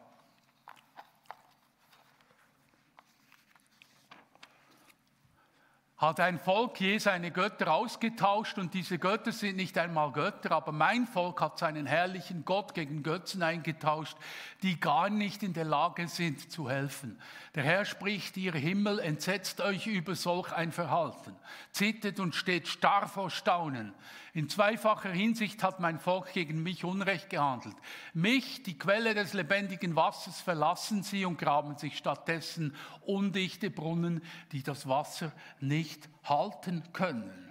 hat 5.96 6.20
ein 6.20 6.38
Volk 6.38 6.78
je 6.78 6.98
seine 6.98 7.30
Götter 7.30 7.72
ausgetauscht 7.72 8.58
und 8.58 8.74
diese 8.74 8.98
Götter 8.98 9.32
sind 9.32 9.56
nicht 9.56 9.78
einmal 9.78 10.12
Götter, 10.12 10.52
aber 10.52 10.70
mein 10.70 11.06
Volk 11.06 11.40
hat 11.40 11.58
seinen 11.58 11.86
herrlichen 11.86 12.44
Gott 12.44 12.74
gegen 12.74 13.02
Götzen 13.02 13.42
eingetauscht, 13.42 14.16
die 14.62 14.78
gar 14.78 15.08
nicht 15.08 15.42
in 15.42 15.54
der 15.54 15.64
Lage 15.64 16.06
sind 16.08 16.52
zu 16.52 16.68
helfen. 16.68 17.18
Der 17.54 17.62
Herr 17.62 17.86
spricht, 17.86 18.36
ihr 18.36 18.52
Himmel, 18.52 18.98
entsetzt 18.98 19.62
euch 19.62 19.86
über 19.86 20.14
solch 20.14 20.52
ein 20.52 20.70
Verhalten, 20.70 21.34
zittert 21.72 22.20
und 22.20 22.34
steht 22.34 22.68
starr 22.68 23.08
vor 23.08 23.30
Staunen. 23.30 23.94
In 24.34 24.50
zweifacher 24.50 25.12
Hinsicht 25.12 25.62
hat 25.62 25.80
mein 25.80 25.98
Volk 25.98 26.34
gegen 26.34 26.62
mich 26.62 26.84
Unrecht 26.84 27.30
gehandelt. 27.30 27.74
Mich, 28.12 28.62
die 28.62 28.76
Quelle 28.76 29.14
des 29.14 29.32
lebendigen 29.32 29.96
Wassers, 29.96 30.42
verlassen 30.42 31.02
sie 31.02 31.24
und 31.24 31.38
graben 31.38 31.78
sich 31.78 31.96
stattdessen 31.96 32.76
undichte 33.06 33.70
Brunnen, 33.70 34.22
die 34.52 34.62
das 34.62 34.86
Wasser 34.86 35.32
nicht 35.58 35.85
halten 36.24 36.82
können. 36.92 37.46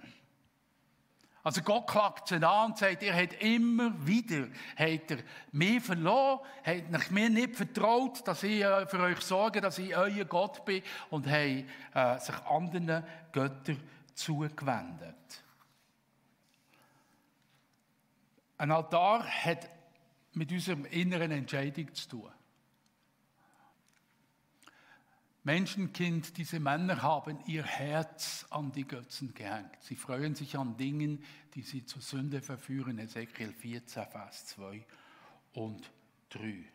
Also 1.45 1.61
Gott 1.61 1.85
klagt 1.85 2.29
sie 2.29 2.43
an 2.43 2.71
und 2.71 2.77
sagt, 2.79 3.03
ihr 3.03 3.13
habt 3.13 3.39
immer 3.39 3.93
wieder 4.07 4.47
habt 4.75 5.11
ihr 5.11 5.23
mir 5.51 5.79
verloren, 5.79 6.39
habt 6.65 7.11
mir 7.11 7.29
nicht 7.29 7.55
vertraut, 7.55 8.27
dass 8.27 8.41
ich 8.41 8.63
äh, 8.63 8.87
für 8.87 8.99
euch 8.99 9.21
sorge, 9.21 9.61
dass 9.61 9.77
ich 9.77 9.95
euer 9.95 10.25
Gott 10.25 10.65
bin 10.65 10.81
und 11.11 11.27
habt 11.27 11.65
äh, 11.93 12.19
sich 12.19 12.35
anderen 12.47 13.03
Göttern 13.31 13.79
zugewendet. 14.15 15.43
Ein 18.57 18.71
Altar 18.71 19.23
hat 19.23 19.69
mit 20.33 20.51
unserer 20.51 20.87
inneren 20.91 21.29
Entscheidung 21.29 21.93
zu 21.93 22.09
tun. 22.09 22.31
Menschenkind, 25.45 26.37
diese 26.37 26.59
Männer 26.59 27.03
haben 27.03 27.39
ihr 27.45 27.63
Herz 27.63 28.47
an 28.49 28.71
die 28.71 28.87
Götzen 28.87 29.31
gehängt. 29.35 29.77
Sie 29.79 29.95
freuen 29.95 30.33
sich 30.33 30.57
an 30.57 30.75
Dingen, 30.75 31.23
die 31.53 31.61
sie 31.61 31.85
zur 31.85 32.01
Sünde 32.01 32.41
verführen. 32.41 32.97
Ezekiel 32.97 33.53
14, 33.53 34.07
Vers 34.07 34.47
2 34.47 34.83
und 35.53 35.91
3. 36.29 36.65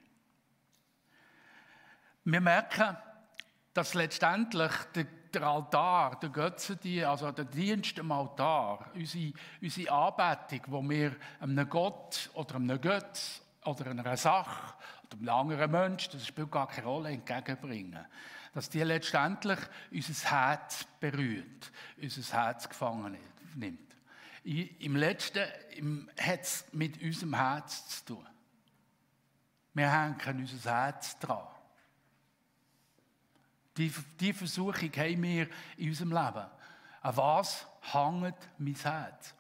Wir 2.23 2.41
merken, 2.41 2.97
dass 3.75 3.95
letztendlich 3.95 4.71
der 5.35 5.43
Altar, 5.43 6.21
der 6.21 6.29
Götzendienst, 6.29 7.07
also 7.07 7.33
der 7.33 7.47
Dienst 7.47 7.99
am 7.99 8.13
Altar, 8.13 8.93
unsere, 8.95 9.33
unsere 9.61 9.91
Anbetung, 9.91 10.61
wo 10.69 10.89
wir 10.89 11.17
einem 11.41 11.69
Gott 11.69 12.31
oder 12.35 12.55
einem 12.55 12.81
Götz 12.81 13.43
oder 13.65 13.87
einer 13.87 14.17
Sache 14.17 14.75
oder 15.03 15.19
einem 15.19 15.29
anderen 15.29 15.71
Menschen, 15.73 16.13
das 16.13 16.29
spielt 16.29 16.53
gar 16.53 16.69
keine 16.69 16.87
Rolle, 16.87 17.11
entgegenbringen, 17.11 18.07
dass 18.53 18.69
die 18.69 18.83
letztendlich 18.83 19.59
unser 19.91 20.31
Herz 20.31 20.87
berührt, 20.99 21.73
unser 22.01 22.37
Herz 22.37 22.69
gefangen 22.69 23.17
nimmt. 23.55 23.95
Im 24.45 24.97
Letzten 24.97 26.11
hat 26.19 26.41
es 26.41 26.65
mit 26.73 27.01
unserem 27.03 27.35
Herz 27.35 27.89
zu 27.89 28.15
tun. 28.15 28.27
Wir 29.75 29.93
hängen 29.93 30.41
unser 30.41 30.71
Herz 30.71 31.19
dran. 31.19 31.47
Die, 33.77 33.93
die 34.19 34.33
Versuchung 34.33 34.91
haben 34.97 35.23
wir 35.23 35.49
in 35.77 35.89
unserem 35.91 36.11
Leben. 36.11 36.47
An 37.03 37.17
was 37.17 37.67
hängt 37.93 38.37
mein 38.59 38.75
Herz? 38.75 39.35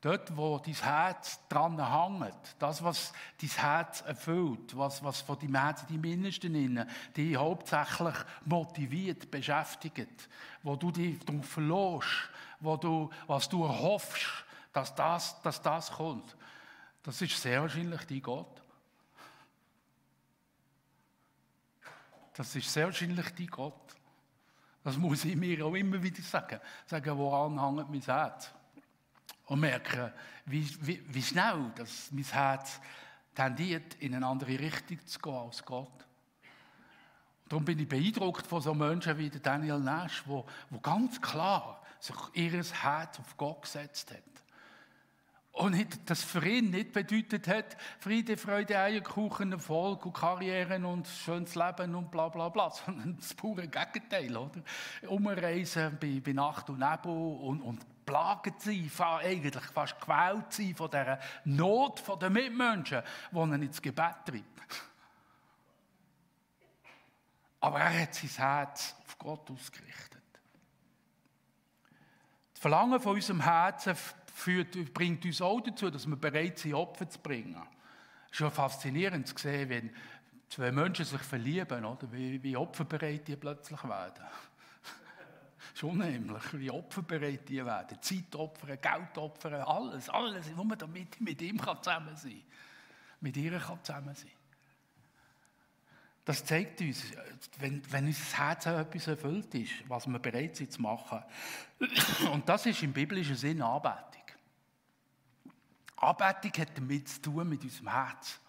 Dort, 0.00 0.36
wo 0.36 0.58
dein 0.58 0.74
Herz 0.74 1.40
dran 1.48 1.76
hängt, 2.20 2.54
das, 2.60 2.84
was 2.84 3.12
dein 3.40 3.50
Herz 3.50 4.02
erfüllt, 4.02 4.76
was, 4.76 5.02
was 5.02 5.22
von 5.22 5.38
deinem 5.40 5.56
Herz, 5.56 5.84
deinem 5.86 6.04
Innersten 6.04 6.54
innen, 6.54 6.88
dich 7.16 7.36
hauptsächlich 7.36 8.14
motiviert, 8.44 9.28
beschäftigt, 9.28 10.28
wo 10.62 10.76
du 10.76 10.92
dich 10.92 11.18
darauf 11.24 11.46
verlässt, 11.46 12.30
wo 12.60 12.76
du, 12.76 13.10
was 13.26 13.48
du 13.48 13.64
erhoffst, 13.64 14.44
dass 14.72 14.94
das, 14.94 15.42
dass 15.42 15.60
das 15.62 15.90
kommt, 15.90 16.36
das 17.02 17.20
ist 17.20 17.40
sehr 17.40 17.62
wahrscheinlich 17.62 18.04
dein 18.04 18.22
Gott. 18.22 18.62
Das 22.34 22.54
ist 22.54 22.72
sehr 22.72 22.86
wahrscheinlich 22.86 23.34
dein 23.34 23.46
Gott. 23.48 23.96
Das 24.84 24.96
muss 24.96 25.24
ich 25.24 25.34
mir 25.34 25.66
auch 25.66 25.74
immer 25.74 26.00
wieder 26.00 26.22
sagen. 26.22 26.60
Sagen, 26.86 27.18
woran 27.18 27.60
hängt 27.60 27.90
mein 27.90 28.00
Herz? 28.00 28.52
Und 29.48 29.60
merken, 29.60 30.12
wie, 30.46 30.66
wie, 30.86 31.02
wie 31.08 31.22
schnell 31.22 31.72
dass 31.74 32.10
mein 32.12 32.24
Herz 32.24 32.80
tendiert, 33.34 33.94
in 33.96 34.14
eine 34.14 34.26
andere 34.26 34.58
Richtung 34.58 35.04
zu 35.06 35.18
gehen 35.18 35.34
als 35.34 35.64
Gott. 35.64 36.06
Darum 37.48 37.64
bin 37.64 37.78
ich 37.78 37.88
beeindruckt 37.88 38.46
von 38.46 38.60
so 38.60 38.74
Menschen 38.74 39.16
wie 39.16 39.30
Daniel 39.30 39.78
Nash, 39.78 40.22
wo, 40.26 40.46
wo 40.68 40.78
ganz 40.80 41.20
klar 41.20 41.82
sich 41.98 42.16
ihr 42.34 42.50
Herz 42.50 43.18
auf 43.18 43.36
Gott 43.36 43.62
gesetzt 43.62 44.10
hat. 44.10 44.37
Und 45.58 46.08
das 46.08 46.22
für 46.22 46.46
ihn 46.46 46.70
nicht 46.70 46.92
bedeutet 46.92 47.48
hat, 47.48 47.76
Friede, 47.98 48.36
Freude, 48.36 48.78
Eierkuchen, 48.78 49.50
Erfolg 49.50 50.06
und 50.06 50.12
Karrieren 50.12 50.84
und 50.84 51.08
schönes 51.08 51.56
Leben 51.56 51.96
und 51.96 52.12
bla 52.12 52.28
bla 52.28 52.48
bla, 52.48 52.70
sondern 52.86 53.16
das 53.16 53.34
pure 53.34 53.66
Gegenteil, 53.66 54.36
oder? 54.36 54.62
Umreisen 55.08 55.98
bei, 56.00 56.22
bei 56.24 56.32
Nacht 56.32 56.70
und 56.70 56.78
Nebel 56.78 57.10
und, 57.10 57.60
und 57.62 58.04
plagt 58.06 58.62
sein, 58.62 58.88
eigentlich 58.98 59.64
fast 59.64 60.00
gewählt 60.00 60.46
sein 60.50 60.76
von 60.76 60.90
dieser 60.90 61.18
Not 61.44 62.04
der 62.22 62.30
Mitmenschen, 62.30 63.02
die 63.32 63.36
er 63.36 63.54
ins 63.54 63.82
Gebet 63.82 64.14
treibt. 64.26 64.82
Aber 67.58 67.80
er 67.80 68.02
hat 68.02 68.14
sein 68.14 68.30
Herz 68.30 68.94
auf 69.04 69.18
Gott 69.18 69.50
ausgerichtet. 69.50 70.22
Das 72.52 72.60
Verlangen 72.60 73.00
von 73.00 73.16
unserem 73.16 73.40
Herzen 73.40 73.96
führt, 74.38 74.94
bringt 74.94 75.24
uns 75.24 75.42
auch 75.42 75.60
dazu, 75.60 75.90
dass 75.90 76.06
wir 76.06 76.16
bereit 76.16 76.58
sind, 76.58 76.74
Opfer 76.74 77.08
zu 77.08 77.18
bringen. 77.18 77.56
Es 78.26 78.32
ist 78.32 78.36
schon 78.38 78.50
faszinierend 78.50 79.26
zu 79.26 79.36
sehen, 79.36 79.68
wenn 79.68 79.90
zwei 80.48 80.72
Menschen 80.72 81.04
sich 81.04 81.20
verlieben, 81.20 81.84
oder? 81.84 82.10
Wie, 82.12 82.42
wie 82.42 82.56
opferbereit 82.56 83.26
die 83.26 83.36
plötzlich 83.36 83.82
werden. 83.84 84.24
schon 85.74 85.90
unheimlich, 85.90 86.42
wie 86.52 86.70
opferbereit 86.70 87.48
die 87.48 87.64
werden. 87.64 88.00
Zeit 88.00 88.34
opfern, 88.36 88.78
Geld 88.80 89.18
opfern, 89.18 89.54
alles, 89.54 90.08
alles, 90.08 90.56
wo 90.56 90.64
man 90.64 90.78
damit 90.78 91.20
mit 91.20 91.42
ihm 91.42 91.58
zusammen 91.58 92.16
sein 92.16 92.32
kann. 92.32 92.42
Mit 93.20 93.36
ihr 93.36 93.58
kann 93.58 93.82
zusammen 93.82 94.14
sein. 94.14 94.30
Das 96.24 96.44
zeigt 96.44 96.82
uns, 96.82 97.04
wenn, 97.58 97.80
wenn 97.90 98.06
unser 98.06 98.36
Herz 98.36 98.66
auch 98.66 98.78
etwas 98.78 99.06
erfüllt 99.06 99.54
ist, 99.54 99.72
was 99.88 100.06
wir 100.06 100.18
bereit 100.18 100.56
sind 100.56 100.70
zu 100.70 100.82
machen. 100.82 101.22
Und 102.30 102.46
das 102.46 102.66
ist 102.66 102.82
im 102.82 102.92
biblischen 102.92 103.34
Sinn 103.34 103.62
Anbetung. 103.62 104.07
Anbetung 106.00 106.52
hat 106.60 106.76
damit 106.76 107.08
zu 107.08 107.22
tun 107.22 107.48
mit 107.48 107.62
unserem 107.62 107.92
Herz. 107.92 108.40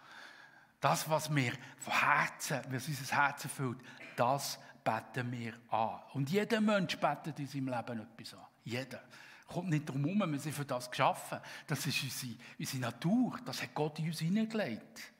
Das, 0.80 1.10
was 1.10 1.34
wir 1.34 1.54
von 1.78 1.94
Herzen, 1.94 2.62
was 2.70 2.88
unser 2.88 3.16
Herz 3.16 3.44
erfüllt, 3.44 3.80
das 4.16 4.60
beten 4.84 5.32
wir 5.32 5.54
an. 5.70 6.00
Und 6.14 6.30
jeder 6.30 6.62
Mensch 6.62 6.98
betet 6.98 7.40
in 7.40 7.48
seinem 7.48 7.68
Leben 7.68 8.00
etwas 8.00 8.34
an. 8.34 8.46
Jeder. 8.64 9.02
Kommt 9.48 9.70
nicht 9.70 9.90
darum 9.90 10.06
herum, 10.06 10.32
wir 10.32 10.40
sind 10.40 10.54
für 10.54 10.66
das 10.66 10.90
geschaffen. 10.90 11.40
Das 11.66 11.86
ist 11.86 12.04
unsere, 12.04 12.36
unsere 12.60 12.82
Natur. 12.82 13.40
Das 13.44 13.62
hat 13.62 13.74
Gott 13.74 13.98
in 14.00 14.06
uns 14.06 14.20
hineingelegt. 14.20 15.12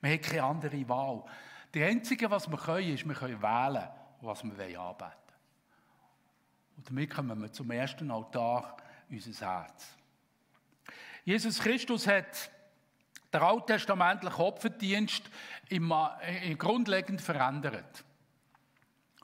Wir 0.00 0.12
haben 0.12 0.20
keine 0.20 0.42
andere 0.44 0.88
Wahl. 0.88 1.24
Das 1.72 1.82
Einzige, 1.82 2.30
was 2.30 2.48
wir 2.48 2.58
können, 2.58 2.94
ist, 2.94 3.06
wir 3.06 3.14
können 3.14 3.42
wählen, 3.42 3.88
was 4.20 4.44
wir 4.44 4.52
anbeten 4.52 5.00
wollen. 5.00 5.12
Und 6.76 6.88
damit 6.88 7.10
kommen 7.10 7.40
wir 7.40 7.52
zum 7.52 7.70
ersten 7.70 8.10
Altar, 8.10 8.76
unser 9.10 9.46
Herz. 9.46 9.96
Jesus 11.26 11.58
Christus 11.58 12.06
hat 12.06 12.50
den 13.34 13.42
alttestamentlichen 13.42 14.40
Opferdienst 14.40 15.24
äh, 15.68 16.54
grundlegend 16.54 17.20
verändert. 17.20 18.04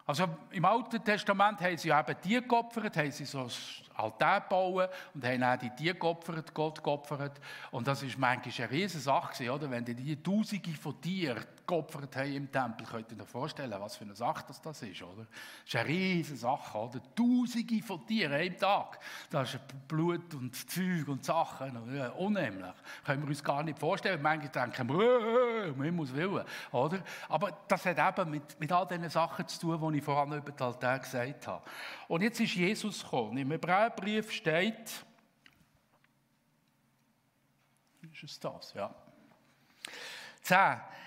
Also 0.05 0.27
im 0.51 0.65
Alten 0.65 1.05
Testament 1.05 1.61
haben 1.61 1.77
sie 1.77 1.91
eben 1.91 2.21
Tiere 2.21 2.43
geopfert, 2.43 2.97
haben 2.97 3.12
sie 3.12 3.25
so 3.25 3.49
Altar 3.96 4.40
gebaut 4.40 4.90
und 5.14 5.24
haben 5.24 5.42
auch 5.42 5.57
die 5.57 5.70
Tiere 5.70 5.94
geopfert, 5.94 6.52
Gott 6.55 6.83
geopfert. 6.83 7.40
Und 7.70 7.87
das 7.87 8.02
ist 8.02 8.18
manchmal 8.18 8.55
eine 8.57 8.70
riesige 8.70 9.02
Sache, 9.02 9.50
oder? 9.50 9.70
wenn 9.70 9.85
die 9.85 10.22
Tausende 10.22 10.70
von 10.70 11.00
Tieren 11.00 11.44
geopfert 11.66 12.16
haben 12.16 12.33
im 12.33 12.50
Tempel, 12.50 12.87
könnt 12.87 13.11
ihr 13.12 13.22
euch 13.22 13.28
vorstellen, 13.28 13.74
was 13.78 13.96
für 13.96 14.05
eine 14.05 14.14
Sache 14.14 14.44
das, 14.48 14.61
das 14.61 14.83
ist, 14.83 15.02
oder? 15.02 15.24
Das 15.24 15.74
ist 15.74 15.76
eine 15.76 15.88
riesige 15.88 16.37
Sache, 16.37 16.78
oder? 16.78 17.00
Tausende 17.14 17.83
von 17.83 18.07
Tieren 18.07 18.52
am 18.52 18.59
Tag. 18.59 18.98
Das 19.31 19.55
ist 19.55 19.61
Blut 19.88 20.35
und 20.35 20.55
Zeug 20.70 21.09
und 21.09 21.24
Sachen, 21.24 21.94
ja, 21.96 22.11
unheimlich. 22.11 22.72
Können 23.05 23.22
wir 23.22 23.28
uns 23.28 23.42
gar 23.42 23.62
nicht 23.62 23.78
vorstellen. 23.78 24.20
Manchmal 24.20 24.50
denken 24.50 24.88
wir, 24.88 25.74
man 25.76 25.96
muss 25.96 26.14
willen, 26.14 26.44
oder? 26.72 27.02
Aber 27.28 27.57
das 27.68 27.87
hat 27.87 27.98
eben 27.98 28.31
mit, 28.31 28.61
mit 28.61 28.72
all 28.72 28.87
diesen 28.87 29.09
Sachen 29.09 29.46
zu 29.46 29.61
tun, 29.61 29.92
die 29.92 29.98
ich 29.98 30.05
vorhin 30.05 30.38
über 30.38 30.52
den 30.52 30.62
Altar 30.62 30.98
gesagt 30.98 31.46
habe. 31.46 31.62
Und 32.09 32.22
jetzt 32.22 32.40
ist 32.40 32.55
Jesus 32.55 33.02
gekommen. 33.02 33.38
Im 33.38 33.52
Hebräerbrief 33.83 34.31
steht, 34.31 35.05
ist 38.12 38.23
es 38.23 38.40
das, 38.40 38.75
ja. 38.75 38.95
10. 40.42 40.57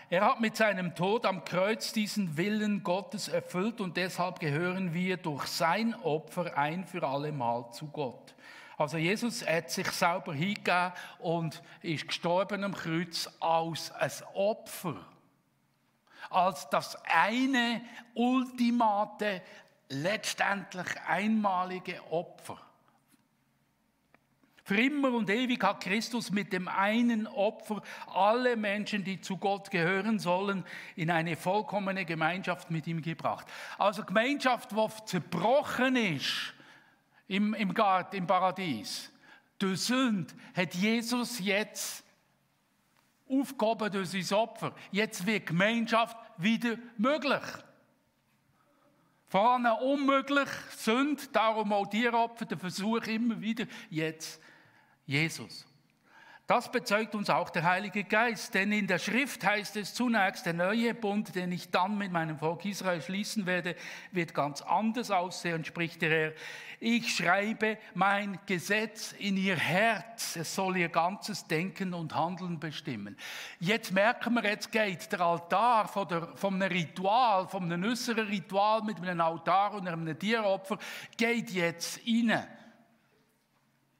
Er 0.10 0.26
hat 0.26 0.40
mit 0.40 0.56
seinem 0.56 0.94
Tod 0.94 1.26
am 1.26 1.44
Kreuz 1.46 1.92
diesen 1.92 2.38
Willen 2.38 2.84
Gottes 2.84 3.28
erfüllt 3.28 3.82
und 3.82 3.98
deshalb 3.98 4.40
gehören 4.40 4.94
wir 4.94 5.18
durch 5.18 5.46
sein 5.48 5.96
Opfer 5.96 6.58
ein 6.58 6.86
für 6.86 7.04
alle 7.08 7.32
Mal 7.32 7.72
zu 7.72 7.88
Gott. 7.88 8.36
Also 8.78 8.98
Jesus 8.98 9.46
hat 9.48 9.72
sich 9.72 9.90
selber 9.92 10.34
hingegeben 10.34 10.92
und 11.20 11.64
ist 11.82 12.08
gestorben 12.08 12.64
am 12.64 12.76
Kreuz 12.76 13.30
als 13.40 13.92
ein 13.94 14.12
Opfer. 14.34 14.96
Als 16.30 16.70
das 16.70 16.98
eine 17.06 17.82
ultimate, 18.14 19.42
letztendlich 19.90 20.88
einmalige 21.08 22.02
Opfer. 22.12 22.60
Für 24.64 24.82
immer 24.82 25.14
und 25.14 25.30
ewig 25.30 25.64
hat 25.64 25.82
Christus 25.82 26.32
mit 26.32 26.52
dem 26.52 26.68
einen 26.68 27.28
Opfer 27.28 27.84
alle 28.08 28.58
Menschen, 28.58 29.04
die 29.04 29.22
zu 29.22 29.38
Gott 29.38 29.70
gehören 29.70 30.18
sollen, 30.18 30.66
in 30.96 31.12
eine 31.12 31.36
vollkommene 31.36 32.04
Gemeinschaft 32.04 32.72
mit 32.72 32.88
ihm 32.88 33.04
gebracht. 33.04 33.46
Also 33.78 34.04
Gemeinschaft, 34.04 34.72
die 34.72 35.06
zerbrochen 35.06 35.96
ist 35.96 36.56
im, 37.28 37.54
im 37.54 37.76
Garten, 37.76 38.16
im 38.16 38.26
Paradies. 38.26 39.12
Durch 39.60 39.82
Sünde 39.82 40.34
hat 40.56 40.74
Jesus 40.74 41.38
jetzt 41.38 42.04
aufgehoben 43.30 43.92
durch 43.92 44.10
sein 44.10 44.38
Opfer. 44.38 44.74
Jetzt 44.92 45.28
wird 45.28 45.46
Gemeinschaft 45.46 46.18
wieder 46.38 46.76
möglich. 46.98 47.44
Vorne 49.36 49.76
unmöglich, 49.76 50.48
Sünde, 50.78 51.22
darum 51.34 51.74
auch 51.74 51.88
Tieropfer, 51.88 52.46
der 52.46 52.58
Versuch 52.58 53.06
immer 53.06 53.42
wieder, 53.42 53.66
jetzt 53.90 54.42
Jesus. 55.06 55.66
Das 56.48 56.72
bezeugt 56.72 57.16
uns 57.16 57.32
auch 57.32 57.50
der 57.50 57.64
Heilige 57.64 58.04
Geist, 58.04 58.54
denn 58.54 58.72
in 58.72 58.86
der 58.86 59.00
Schrift 59.00 59.44
heißt 59.44 59.78
es 59.78 59.96
zunächst, 59.96 60.46
der 60.46 60.54
neue 60.54 60.94
Bund, 60.94 61.34
den 61.34 61.52
ich 61.52 61.72
dann 61.72 61.98
mit 61.98 62.12
meinem 62.12 62.38
Volk 62.38 62.66
Israel 62.66 63.02
schließen 63.02 63.48
werde, 63.48 63.76
wird 64.12 64.36
ganz 64.36 64.62
anders 64.62 65.10
aussehen, 65.10 65.66
spricht 65.66 66.04
der 66.04 66.10
Herr. 66.12 66.34
Ich 66.80 67.16
schreibe 67.16 67.80
mein 67.96 68.38
Gesetz 68.46 69.14
in 69.14 69.38
ihr 69.38 69.56
Herz, 69.56 70.36
es 70.36 70.54
soll 70.54 70.78
ihr 70.78 70.90
ganzes 70.90 71.48
Denken 71.48 71.96
und 71.96 72.14
Handeln 72.14 72.60
bestimmen. 72.60 73.18
Jetzt 73.60 73.92
merken 73.92 74.36
wir, 74.36 74.44
jetzt 74.44 74.72
geht 74.72 75.12
der 75.12 75.22
Altar 75.22 75.88
von, 75.88 76.08
der, 76.08 76.28
von 76.36 76.62
einem 76.62 76.72
Ritual, 76.72 77.48
von 77.48 77.64
einem 77.64 77.90
äußeren 77.90 78.28
Ritual 78.28 78.84
mit 78.84 78.98
einem 78.98 79.20
Altar 79.20 79.74
und 79.74 79.88
einem 79.88 80.20
Tieropfer, 80.20 80.78
geht 81.18 81.50
jetzt 81.50 82.02
rein 82.06 82.48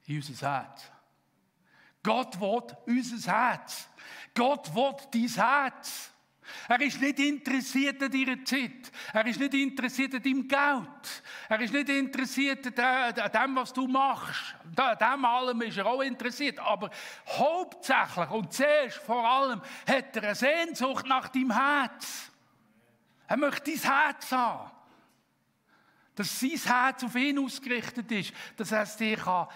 in 0.06 0.16
unser. 0.16 0.95
Gott 2.06 2.40
will 2.40 2.62
unser 2.86 3.32
Herz. 3.32 3.88
Gott 4.32 4.72
will 4.72 4.94
dein 5.12 5.28
Herz. 5.28 6.12
Er 6.68 6.80
ist 6.80 7.00
nicht 7.00 7.18
interessiert 7.18 8.00
an 8.00 8.12
deiner 8.12 8.44
Zeit. 8.44 8.92
Er 9.12 9.26
ist 9.26 9.40
nicht 9.40 9.54
interessiert 9.54 10.14
an 10.14 10.22
deinem 10.22 10.46
Geld. 10.46 11.22
Er 11.48 11.60
ist 11.60 11.72
nicht 11.72 11.88
interessiert 11.88 12.78
an 12.78 13.32
dem, 13.32 13.56
was 13.56 13.72
du 13.72 13.88
machst. 13.88 14.54
An 14.76 14.96
dem 14.96 15.24
allem 15.24 15.62
ist 15.62 15.78
er 15.78 15.86
auch 15.86 16.00
interessiert. 16.00 16.60
Aber 16.60 16.90
hauptsächlich 17.26 18.30
und 18.30 18.52
zuerst 18.52 18.98
vor 18.98 19.28
allem 19.28 19.60
hat 19.88 20.16
er 20.16 20.22
eine 20.22 20.34
Sehnsucht 20.36 21.06
nach 21.08 21.26
deinem 21.26 21.50
Herz. 21.50 22.30
Er 23.26 23.36
möchte 23.36 23.72
dein 23.72 23.80
Herz 23.80 24.30
haben. 24.30 24.70
Dass 26.14 26.38
sein 26.38 26.50
Herz 26.50 27.02
auf 27.02 27.16
ihn 27.16 27.40
ausgerichtet 27.40 28.12
ist. 28.12 28.32
Dass 28.56 28.70
er 28.70 28.82
es 28.82 28.96
dir 28.96 29.16
kann 29.16 29.48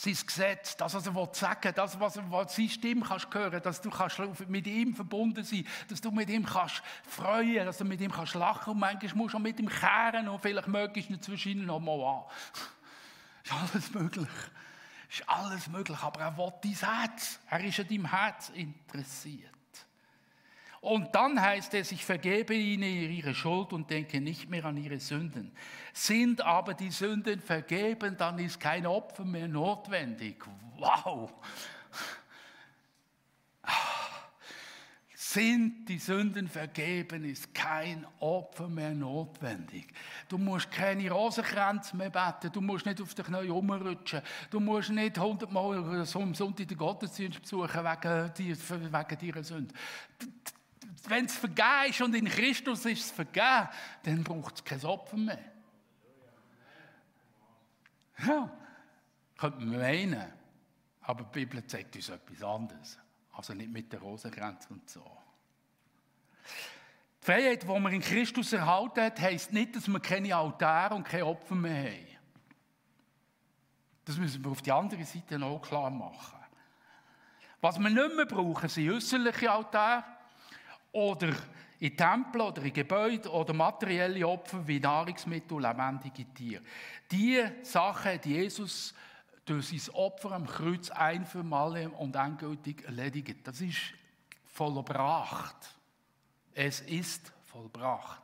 sein 0.00 0.16
Gesetz, 0.26 0.76
das, 0.76 0.94
was 0.94 1.06
er 1.06 1.28
sagen 1.32 1.64
will, 1.64 1.72
das, 1.72 2.00
was, 2.00 2.20
was 2.30 2.56
seine 2.56 2.68
Stimme 2.68 3.04
kannst 3.04 3.32
hören 3.34 3.60
dass 3.62 3.80
du 3.80 3.90
kannst 3.90 4.20
mit 4.48 4.66
ihm 4.66 4.94
verbunden 4.94 5.44
sein 5.44 5.66
dass 5.88 6.00
du 6.00 6.10
mit 6.10 6.30
ihm 6.30 6.46
kannst 6.46 6.82
freuen 7.02 7.66
dass 7.66 7.78
du 7.78 7.84
mit 7.84 8.00
ihm 8.00 8.12
kannst 8.12 8.34
lachen 8.34 8.72
und 8.72 8.78
manchmal 8.78 9.14
musst 9.14 9.34
du 9.34 9.38
auch 9.38 9.42
mit 9.42 9.58
ihm 9.58 9.68
kehren 9.68 10.28
und 10.28 10.40
vielleicht 10.40 10.68
möglichst 10.68 11.10
nicht 11.10 11.24
zwischen 11.24 11.66
noch 11.66 11.80
mal 11.80 12.00
an. 12.02 12.22
Ist 13.44 13.52
alles 13.52 13.94
möglich. 13.94 14.28
Ist 15.10 15.28
alles 15.28 15.68
möglich, 15.68 15.98
aber 15.98 16.20
er 16.20 16.36
will 16.36 16.52
dein 16.62 16.72
Herz. 16.72 17.40
Er 17.48 17.64
ist 17.64 17.80
an 17.80 17.88
deinem 17.88 18.10
Herz 18.10 18.50
interessiert. 18.50 19.57
Und 20.80 21.14
dann 21.14 21.40
heißt 21.40 21.74
es, 21.74 21.90
ich 21.92 22.04
vergebe 22.04 22.54
ihnen 22.54 23.10
ihre 23.10 23.34
Schuld 23.34 23.72
und 23.72 23.90
denke 23.90 24.20
nicht 24.20 24.48
mehr 24.48 24.64
an 24.64 24.76
ihre 24.76 25.00
Sünden. 25.00 25.52
Sind 25.92 26.40
aber 26.40 26.74
die 26.74 26.90
Sünden 26.90 27.40
vergeben, 27.40 28.16
dann 28.16 28.38
ist 28.38 28.60
kein 28.60 28.86
Opfer 28.86 29.24
mehr 29.24 29.48
notwendig. 29.48 30.44
Wow! 30.76 31.32
Sind 35.14 35.86
die 35.86 35.98
Sünden 35.98 36.48
vergeben, 36.48 37.24
ist 37.24 37.52
kein 37.52 38.06
Opfer 38.20 38.68
mehr 38.68 38.94
notwendig. 38.94 39.88
Du 40.28 40.38
musst 40.38 40.70
keine 40.70 41.10
Rosenkränze 41.10 41.96
mehr 41.96 42.08
beten, 42.08 42.50
du 42.50 42.62
musst 42.62 42.86
nicht 42.86 43.02
auf 43.02 43.14
dich 43.14 43.28
neu 43.28 43.52
umrutschen, 43.52 44.22
du 44.50 44.58
musst 44.58 44.88
nicht 44.88 45.18
hundertmal 45.18 45.76
am 45.76 46.34
Sonntag 46.34 46.68
den 46.68 46.78
Gottesdienst 46.78 47.42
besuchen 47.42 47.84
wegen, 47.84 48.58
wegen 48.58 49.32
deiner 49.32 49.44
Sünde 49.44 49.74
wenn 51.10 51.24
es 51.24 51.36
vergeben 51.36 51.90
ist 51.90 52.00
und 52.00 52.14
in 52.14 52.26
Christus 52.26 52.84
ist 52.86 53.04
es 53.04 53.10
vergeben, 53.10 53.68
dann 54.02 54.24
braucht 54.24 54.56
es 54.56 54.64
kein 54.64 54.84
Opfer 54.84 55.16
mehr. 55.16 55.52
Ja, 58.26 58.50
könnte 59.36 59.60
man 59.60 59.78
meinen. 59.78 60.32
Aber 61.02 61.24
die 61.24 61.30
Bibel 61.30 61.64
zeigt 61.66 61.94
uns 61.96 62.08
etwas 62.08 62.42
anderes. 62.42 62.98
Also 63.32 63.54
nicht 63.54 63.70
mit 63.70 63.92
der 63.92 64.00
Rosenkränze 64.00 64.68
und 64.70 64.88
so. 64.90 65.04
Die 67.20 67.24
Freiheit, 67.24 67.62
die 67.62 67.66
man 67.66 67.92
in 67.92 68.00
Christus 68.00 68.52
erhalten 68.52 69.00
hat, 69.00 69.20
heisst 69.20 69.52
nicht, 69.52 69.76
dass 69.76 69.86
wir 69.86 70.00
keine 70.00 70.34
Altäre 70.34 70.94
und 70.94 71.04
keine 71.04 71.26
Opfer 71.26 71.54
mehr 71.54 71.92
haben. 71.92 72.06
Das 74.04 74.16
müssen 74.16 74.42
wir 74.42 74.50
auf 74.50 74.62
die 74.62 74.72
andere 74.72 75.04
Seite 75.04 75.42
auch 75.44 75.60
klar 75.60 75.90
machen. 75.90 76.38
Was 77.60 77.78
wir 77.78 77.90
nicht 77.90 78.16
mehr 78.16 78.26
brauchen, 78.26 78.68
sind 78.68 78.90
äußerliche 78.90 79.50
Altäre 79.50 80.04
oder 80.92 81.34
in 81.80 81.96
Tempeln 81.96 82.42
oder 82.42 82.62
in 82.62 82.72
Gebäuden 82.72 83.30
oder 83.30 83.54
materielle 83.54 84.26
Opfer 84.26 84.66
wie 84.66 84.80
Nahrungsmittel 84.80 85.60
lebendige 85.60 86.24
Tiere. 86.34 86.62
Diese 87.10 87.52
Sachen 87.62 88.12
hat 88.12 88.26
Jesus 88.26 88.94
durch 89.44 89.68
sein 89.68 89.94
Opfer 89.94 90.32
am 90.32 90.46
Kreuz 90.46 90.90
ein 90.90 91.24
für 91.24 91.44
alle 91.50 91.88
und 91.90 92.16
endgültig 92.16 92.84
erledigt. 92.84 93.46
Das 93.46 93.60
ist 93.60 93.94
vollbracht. 94.44 95.74
Es 96.52 96.80
ist 96.80 97.32
vollbracht. 97.44 98.22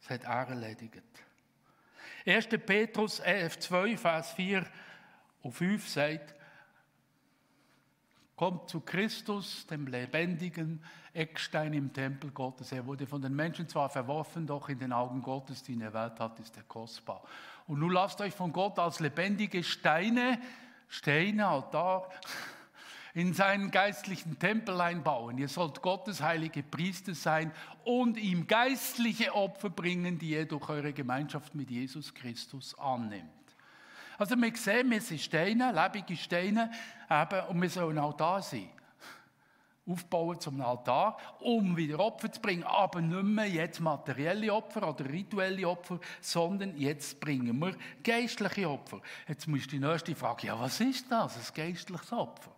Das 0.00 0.10
hat 0.10 0.24
er 0.24 0.48
erledigt. 0.48 1.02
1. 2.26 2.48
Petrus 2.66 3.16
2, 3.16 3.96
Vers 3.96 4.32
4 4.32 4.66
und 5.42 5.52
5 5.52 5.88
sagt, 5.88 6.34
Kommt 8.36 8.70
zu 8.70 8.80
Christus, 8.80 9.66
dem 9.66 9.88
lebendigen 9.88 10.84
Eckstein 11.18 11.74
im 11.74 11.92
Tempel 11.92 12.30
Gottes. 12.30 12.70
Er 12.70 12.86
wurde 12.86 13.06
von 13.06 13.20
den 13.20 13.34
Menschen 13.34 13.68
zwar 13.68 13.88
verworfen, 13.88 14.46
doch 14.46 14.68
in 14.68 14.78
den 14.78 14.92
Augen 14.92 15.20
Gottes, 15.20 15.64
die 15.64 15.72
in 15.72 15.80
der 15.80 15.92
Welt 15.92 16.20
hat, 16.20 16.38
ist 16.38 16.56
er 16.56 16.62
kostbar. 16.62 17.22
Und 17.66 17.80
nun 17.80 17.90
lasst 17.90 18.20
euch 18.20 18.32
von 18.32 18.52
Gott 18.52 18.78
als 18.78 19.00
lebendige 19.00 19.64
Steine, 19.64 20.40
Steine, 20.86 21.48
Altar, 21.48 22.08
in 23.14 23.34
seinen 23.34 23.72
geistlichen 23.72 24.38
Tempel 24.38 24.80
einbauen. 24.80 25.38
Ihr 25.38 25.48
sollt 25.48 25.82
Gottes 25.82 26.22
heilige 26.22 26.62
Priester 26.62 27.14
sein 27.14 27.50
und 27.84 28.16
ihm 28.16 28.46
geistliche 28.46 29.34
Opfer 29.34 29.70
bringen, 29.70 30.20
die 30.20 30.30
ihr 30.30 30.46
durch 30.46 30.68
eure 30.68 30.92
Gemeinschaft 30.92 31.52
mit 31.54 31.68
Jesus 31.68 32.14
Christus 32.14 32.78
annimmt. 32.78 33.28
Also 34.18 34.36
wir 34.36 34.56
sehen, 34.56 34.90
wir 34.90 35.00
sind 35.00 35.20
Steine, 35.20 35.72
lebende 35.72 36.16
Steine, 36.16 36.70
eben, 37.10 37.46
und 37.48 37.60
wir 37.60 37.70
sollen 37.70 37.98
auch 37.98 38.16
da 38.16 38.40
sein 38.40 38.70
aufbauen 39.88 40.38
zum 40.40 40.60
Altar, 40.60 41.16
um 41.40 41.76
wieder 41.76 41.98
Opfer 42.00 42.30
zu 42.30 42.40
bringen. 42.40 42.64
Aber 42.64 43.00
nicht 43.00 43.22
mehr 43.22 43.48
jetzt 43.48 43.80
materielle 43.80 44.52
Opfer 44.52 44.88
oder 44.88 45.08
rituelle 45.08 45.68
Opfer, 45.68 45.98
sondern 46.20 46.76
jetzt 46.76 47.20
bringen 47.20 47.58
wir 47.58 47.74
geistliche 48.02 48.68
Opfer. 48.68 49.00
Jetzt 49.26 49.46
muss 49.46 49.66
die 49.66 49.78
nächste 49.78 50.14
Frage, 50.14 50.48
ja, 50.48 50.60
was 50.60 50.80
ist 50.80 51.10
das, 51.10 51.36
ein 51.36 51.54
geistliches 51.54 52.12
Opfer? 52.12 52.52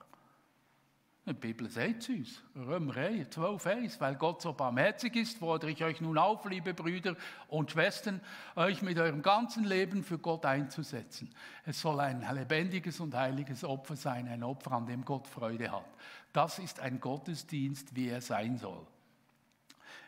Die 1.27 1.35
Bibel 1.35 1.69
sagt 1.69 2.03
es 2.03 2.09
uns, 2.09 2.43
Römer 2.57 2.95
12, 2.95 3.67
1, 3.67 4.01
weil 4.01 4.17
Gott 4.17 4.43
so 4.43 4.53
barmherzig 4.53 5.15
ist, 5.15 5.39
fordere 5.39 5.71
ich 5.71 5.85
euch 5.85 6.01
nun 6.01 6.19
auf, 6.19 6.45
liebe 6.47 6.75
Brüder 6.75 7.15
und 7.47 7.71
Schwestern, 7.71 8.21
euch 8.57 8.83
mit 8.83 8.99
eurem 8.99 9.23
ganzen 9.23 9.65
Leben 9.65 10.03
für 10.03 10.19
Gott 10.19 10.45
einzusetzen. 10.45 11.33
Es 11.65 11.81
soll 11.81 12.01
ein 12.01 12.27
lebendiges 12.35 12.99
und 12.99 13.15
heiliges 13.15 13.63
Opfer 13.63 13.95
sein, 13.95 14.27
ein 14.29 14.43
Opfer, 14.43 14.73
an 14.73 14.87
dem 14.87 15.05
Gott 15.05 15.29
Freude 15.29 15.71
hat. 15.71 15.85
Das 16.33 16.59
ist 16.59 16.81
ein 16.81 17.01
Gottesdienst, 17.01 17.95
wie 17.95 18.09
er 18.09 18.21
sein 18.21 18.57
soll. 18.57 18.87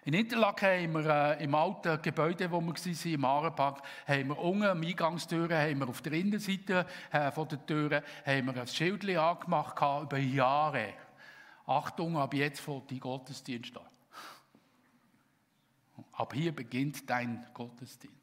In 0.05 0.15
Interlaken 0.15 0.69
haben 0.69 1.05
wir 1.05 1.39
äh, 1.39 1.45
im 1.45 1.55
alten 1.55 2.03
Gebäude, 2.03 2.51
wo 2.51 2.61
wir 2.61 2.75
waren, 2.75 3.15
im 3.15 3.25
Arenpark, 3.25 3.83
haben 4.07 4.29
wir 4.29 4.39
unten 4.39 4.65
am 4.65 4.83
Eingangstüren, 4.83 5.57
haben 5.57 5.79
wir 5.79 5.89
auf 5.89 6.03
der 6.03 6.13
Innenseite 6.15 6.87
äh, 7.13 7.31
von 7.31 7.47
der 7.49 7.65
Türen, 7.65 8.03
haben 8.27 8.47
wir 8.47 8.63
ein 8.63 8.67
Schild 8.67 9.09
angemacht 9.17 9.77
über 10.03 10.19
Jahre. 10.19 10.95
Achtung, 11.67 12.17
ab 12.17 12.35
jetzt 12.35 12.61
fängt 12.61 12.91
die 12.91 12.99
Gottesdienst 12.99 13.77
an. 13.77 13.85
Ab 16.13 16.35
hier 16.35 16.55
beginnt 16.55 17.09
dein 17.09 17.47
Gottesdienst. 17.55 18.22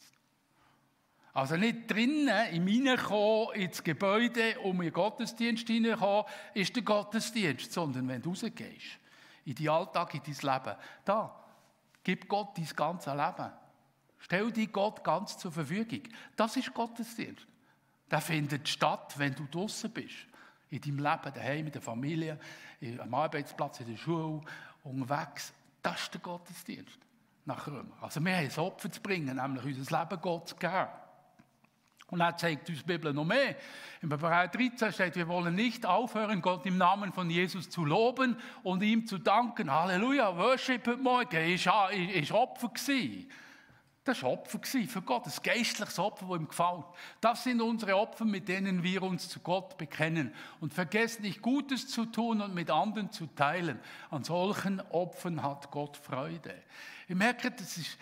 Also 1.33 1.55
nicht 1.57 1.89
drinnen, 1.89 2.29
im 2.53 2.65
Hineinkommen 2.67 3.53
ins 3.55 3.83
Gebäude, 3.83 4.59
um 4.59 4.81
in 4.81 4.87
den 4.87 4.93
Gottesdienst 4.93 5.67
hineinkommen, 5.67 6.25
ist 6.53 6.75
der 6.75 6.83
Gottesdienst, 6.83 7.71
sondern 7.71 8.07
wenn 8.07 8.21
du 8.21 8.29
rausgehst, 8.29 8.97
in 9.45 9.55
deinen 9.55 9.69
Alltag, 9.69 10.13
in 10.15 10.21
dein 10.25 10.53
Leben, 10.53 10.77
da, 11.05 11.43
gib 12.03 12.27
Gott 12.27 12.57
dein 12.57 12.67
ganzes 12.75 13.13
Leben. 13.13 13.51
Stell 14.19 14.51
dir 14.51 14.67
Gott 14.67 15.03
ganz 15.03 15.37
zur 15.37 15.51
Verfügung. 15.51 16.03
Das 16.35 16.57
ist 16.57 16.73
Gottesdienst. 16.73 17.47
Der 18.11 18.21
findet 18.21 18.67
statt, 18.67 19.13
wenn 19.17 19.35
du 19.35 19.45
draußen 19.49 19.91
bist. 19.91 20.27
In 20.71 20.81
deinem 20.81 20.97
Leben, 20.97 21.33
daheim, 21.33 21.65
in 21.67 21.71
der 21.71 21.81
Familie, 21.81 22.39
am 22.99 23.13
Arbeitsplatz, 23.13 23.79
in 23.79 23.91
der 23.91 23.97
Schule, 23.97 24.41
unterwegs. 24.83 25.53
Das 25.81 26.01
ist 26.01 26.13
der 26.13 26.21
Gottesdienst 26.21 26.99
nach 27.45 27.65
Römer. 27.67 27.95
Also 28.01 28.23
wir 28.23 28.35
haben 28.35 28.45
ein 28.45 28.57
Opfer 28.57 28.91
zu 28.91 29.01
bringen, 29.01 29.35
nämlich 29.35 29.77
unser 29.77 29.99
Leben 29.99 30.21
Gott 30.21 30.49
zu 30.49 30.55
geben. 30.55 30.87
Und 32.11 32.21
er 32.21 32.35
zeigt 32.35 32.69
uns 32.69 32.79
die 32.79 32.85
Bibel 32.85 33.13
noch 33.13 33.25
mehr. 33.25 33.55
Im 34.01 34.11
Hebräer 34.11 34.47
13 34.47 34.91
steht, 34.91 35.15
wir 35.15 35.27
wollen 35.27 35.53
nicht 35.53 35.85
aufhören, 35.85 36.41
Gott 36.41 36.65
im 36.65 36.77
Namen 36.77 37.13
von 37.13 37.29
Jesus 37.29 37.69
zu 37.69 37.85
loben 37.85 38.37
und 38.63 38.81
ihm 38.81 39.05
zu 39.05 39.17
danken. 39.17 39.71
Halleluja, 39.71 40.35
Worship 40.37 40.87
heute 40.87 41.01
Morgen 41.01 41.53
ist, 41.53 41.69
ist 42.13 42.31
Opfer. 42.31 42.71
Das 44.09 44.23
war 44.23 44.31
Opfer 44.31 44.59
für 44.63 45.01
Gott, 45.03 45.27
ein 45.27 45.33
geistliches 45.43 45.99
Opfer, 45.99 46.25
das 46.27 46.39
ihm 46.39 46.47
gefällt. 46.47 46.85
Das 47.21 47.43
sind 47.43 47.61
unsere 47.61 47.95
Opfer, 47.95 48.25
mit 48.25 48.47
denen 48.47 48.81
wir 48.81 49.03
uns 49.03 49.29
zu 49.29 49.39
Gott 49.39 49.77
bekennen. 49.77 50.33
Und 50.59 50.73
vergesst 50.73 51.19
nicht, 51.19 51.43
Gutes 51.43 51.87
zu 51.87 52.05
tun 52.05 52.41
und 52.41 52.55
mit 52.55 52.71
anderen 52.71 53.11
zu 53.11 53.27
teilen. 53.27 53.79
An 54.09 54.23
solchen 54.23 54.81
Opfern 54.89 55.43
hat 55.43 55.69
Gott 55.69 55.95
Freude. 55.95 56.55
Ich 57.07 57.15
merke, 57.15 57.51
das 57.51 57.77
ist, 57.77 57.99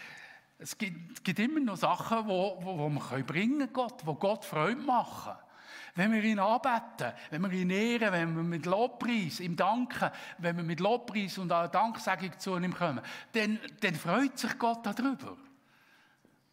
es 0.60 0.78
gibt, 0.78 1.24
gibt, 1.24 1.40
immer 1.40 1.60
noch 1.60 1.78
Sachen, 1.78 2.24
die 2.24 2.30
wo, 2.30 2.58
wo, 2.62 2.78
wo 2.78 2.90
wir 2.90 3.24
bringen 3.24 3.60
können, 3.60 3.74
Gott, 3.74 4.06
wo 4.06 4.16
Gott 4.16 4.44
Freude 4.44 4.82
machen. 4.82 5.34
Wenn 5.96 6.12
wir 6.12 6.24
ihn 6.24 6.40
anbeten, 6.40 7.14
wenn 7.32 7.42
wir 7.44 7.52
ihn 7.52 7.70
ehren, 7.70 8.12
wenn 8.12 8.36
wir 8.36 8.44
mit 8.44 8.66
Lobpreis 8.66 9.40
ihm 9.40 9.56
danken, 9.56 10.12
wenn 10.38 10.58
wir 10.58 10.64
mit 10.64 10.80
Lobpreis 10.80 11.38
und 11.38 11.52
einer 11.52 11.68
Danksagung 11.68 12.38
zu 12.40 12.56
ihm 12.56 12.74
kommen, 12.74 13.02
dann, 13.34 13.60
dann 13.82 13.96
freut 13.96 14.38
sich 14.38 14.58
Gott 14.60 14.86
darüber. 14.86 15.38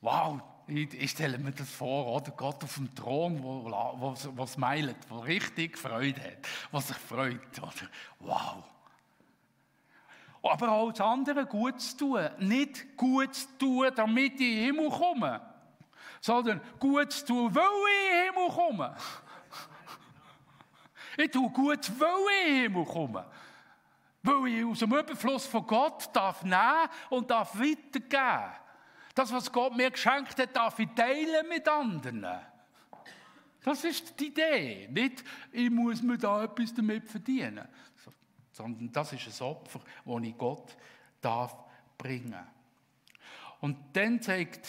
Wow, 0.01 0.41
ich, 0.67 1.11
stelle 1.11 1.39
mir 1.39 1.53
das 1.53 1.71
vor, 1.71 2.07
oder? 2.07 2.31
Gott 2.31 2.63
auf 2.65 2.75
dem 2.75 2.95
Thron, 2.95 3.43
wo 3.43 4.47
smilet, 4.47 4.97
wo 5.09 5.19
richtig 5.19 5.79
Freude 5.79 6.23
hat, 6.23 6.39
was 6.71 6.89
sich 6.89 6.97
freut, 6.97 7.59
oder? 7.59 7.89
Wow. 8.21 8.65
Aber 10.45 10.73
auch 10.73 10.91
das 10.91 11.01
andere 11.01 11.47
gut 11.47 11.81
zu 11.81 11.97
tun. 11.97 12.29
Nicht 12.39 12.97
gut 12.97 13.35
zu 13.35 13.49
tun, 13.59 13.91
damit 13.95 14.35
ich 14.35 14.41
in 14.41 14.57
den 14.57 14.65
Himmel 14.65 14.91
komme, 14.91 15.41
sondern 16.21 16.61
gut 16.79 17.13
zu 17.13 17.25
tun, 17.25 17.55
weil 17.55 17.65
ich 17.65 18.29
in 18.29 18.35
den 18.35 18.35
Himmel 18.35 18.55
komme. 18.55 18.97
Ich 21.17 21.31
tue 21.31 21.49
gut, 21.49 21.91
weil 21.99 22.09
ich 22.09 22.47
in 22.47 22.53
den 22.53 22.63
Himmel 22.63 22.85
komme. 22.85 23.25
Weil 24.23 24.47
ich 24.49 24.65
aus 24.67 24.79
dem 24.81 24.93
Überfluss 24.93 25.47
von 25.47 25.67
Gott 25.67 26.15
darf 26.15 26.43
nehmen 26.43 26.89
und 27.09 27.31
darf 27.31 27.59
weitergeben. 27.59 28.53
Das, 29.15 29.33
was 29.33 29.51
Gott 29.51 29.75
mir 29.75 29.91
geschenkt 29.91 30.39
hat, 30.39 30.55
darf 30.55 30.79
ich 30.79 30.89
teilen 30.95 31.49
mit 31.49 31.67
anderen. 31.67 32.27
Das 33.63 33.83
ist 33.83 34.21
die 34.21 34.27
Idee. 34.27 34.89
Nicht, 34.91 35.25
ich 35.53 35.71
muss 35.71 36.03
mir 36.03 36.19
da 36.19 36.45
etwas 36.45 36.75
damit 36.75 37.09
verdienen. 37.09 37.67
Sondern 38.55 38.91
das 38.93 39.13
ist 39.13 39.43
ein 39.43 39.47
Opfer, 39.47 39.81
das 40.05 40.23
ich 40.23 40.39
Gott 40.39 40.77
darf 41.21 41.55
bringen. 41.99 42.47
Und 43.61 43.77
dann 43.93 44.23
zeigt 44.23 44.67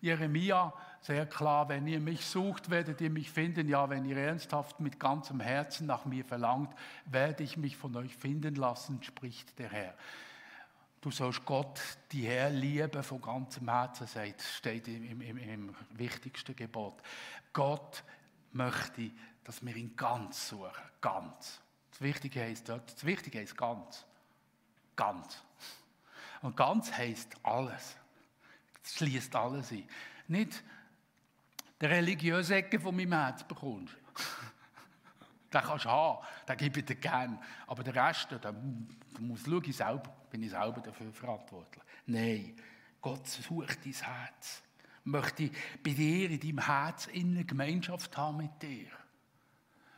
Jeremia 0.00 0.72
sehr 1.00 1.24
klar, 1.24 1.68
wenn 1.70 1.86
ihr 1.86 2.00
mich 2.00 2.26
sucht, 2.26 2.68
werdet 2.68 3.00
ihr 3.00 3.10
mich 3.10 3.30
finden. 3.30 3.68
Ja, 3.68 3.88
wenn 3.88 4.04
ihr 4.04 4.18
ernsthaft 4.18 4.80
mit 4.80 5.00
ganzem 5.00 5.40
Herzen 5.40 5.86
nach 5.86 6.04
mir 6.04 6.24
verlangt, 6.24 6.74
werde 7.06 7.42
ich 7.42 7.56
mich 7.56 7.76
von 7.76 7.96
euch 7.96 8.14
finden 8.14 8.54
lassen, 8.54 9.02
spricht 9.02 9.58
der 9.58 9.70
Herr. 9.70 9.94
Du 11.00 11.10
sollst 11.10 11.46
Gott 11.46 11.80
die 12.12 12.26
Herr 12.26 12.50
lieben 12.50 13.02
von 13.02 13.22
ganzem 13.22 13.70
Herzen, 13.70 14.06
sagt, 14.06 14.42
steht 14.42 14.86
im, 14.88 15.22
im, 15.22 15.38
im 15.38 15.74
wichtigsten 15.92 16.54
Gebot. 16.54 17.00
Gott 17.54 18.04
möchte, 18.52 19.10
dass 19.44 19.64
wir 19.64 19.74
ihn 19.74 19.96
ganz 19.96 20.48
suchen, 20.48 20.70
ganz. 21.00 21.62
Das 22.00 22.08
Wichtige 22.08 22.40
heißt 22.40 22.66
dort, 22.66 22.94
das 22.94 23.04
Wichtige 23.04 23.40
heißt 23.40 23.54
ganz, 23.54 24.06
ganz. 24.96 25.42
Und 26.40 26.56
ganz 26.56 26.90
heißt 26.90 27.36
alles. 27.42 27.94
Es 28.82 28.94
schließt 28.94 29.36
alles 29.36 29.70
ein. 29.70 29.86
Nicht 30.26 30.64
der 31.78 31.90
religiöse 31.90 32.54
Ecke 32.54 32.80
von 32.80 32.96
meinem 32.96 33.12
Herz 33.12 33.44
bekommst. 33.44 33.94
Den 35.52 35.60
kannst 35.60 35.84
du 35.84 35.90
haben, 35.90 36.24
den 36.46 36.56
gebe 36.56 36.78
ich 36.78 36.86
dir 36.86 36.94
gerne. 36.94 37.38
Aber 37.66 37.82
der 37.82 37.94
Rest, 37.96 38.28
da 38.40 38.54
muss 39.18 39.46
ich 39.46 39.76
selber, 39.76 40.14
bin 40.30 40.44
ich 40.44 40.50
selber 40.50 40.80
dafür 40.80 41.12
verantwortlich. 41.12 41.82
Nein, 42.06 42.56
Gott 43.00 43.26
sucht 43.26 43.84
dein 43.84 43.92
Herz. 43.92 44.62
Möchte 45.02 45.50
bei 45.82 45.90
dir 45.90 46.30
in 46.30 46.38
deinem 46.38 46.64
Herz 46.64 47.08
eine 47.12 47.44
Gemeinschaft 47.44 48.16
haben 48.16 48.36
mit 48.36 48.62
dir. 48.62 48.86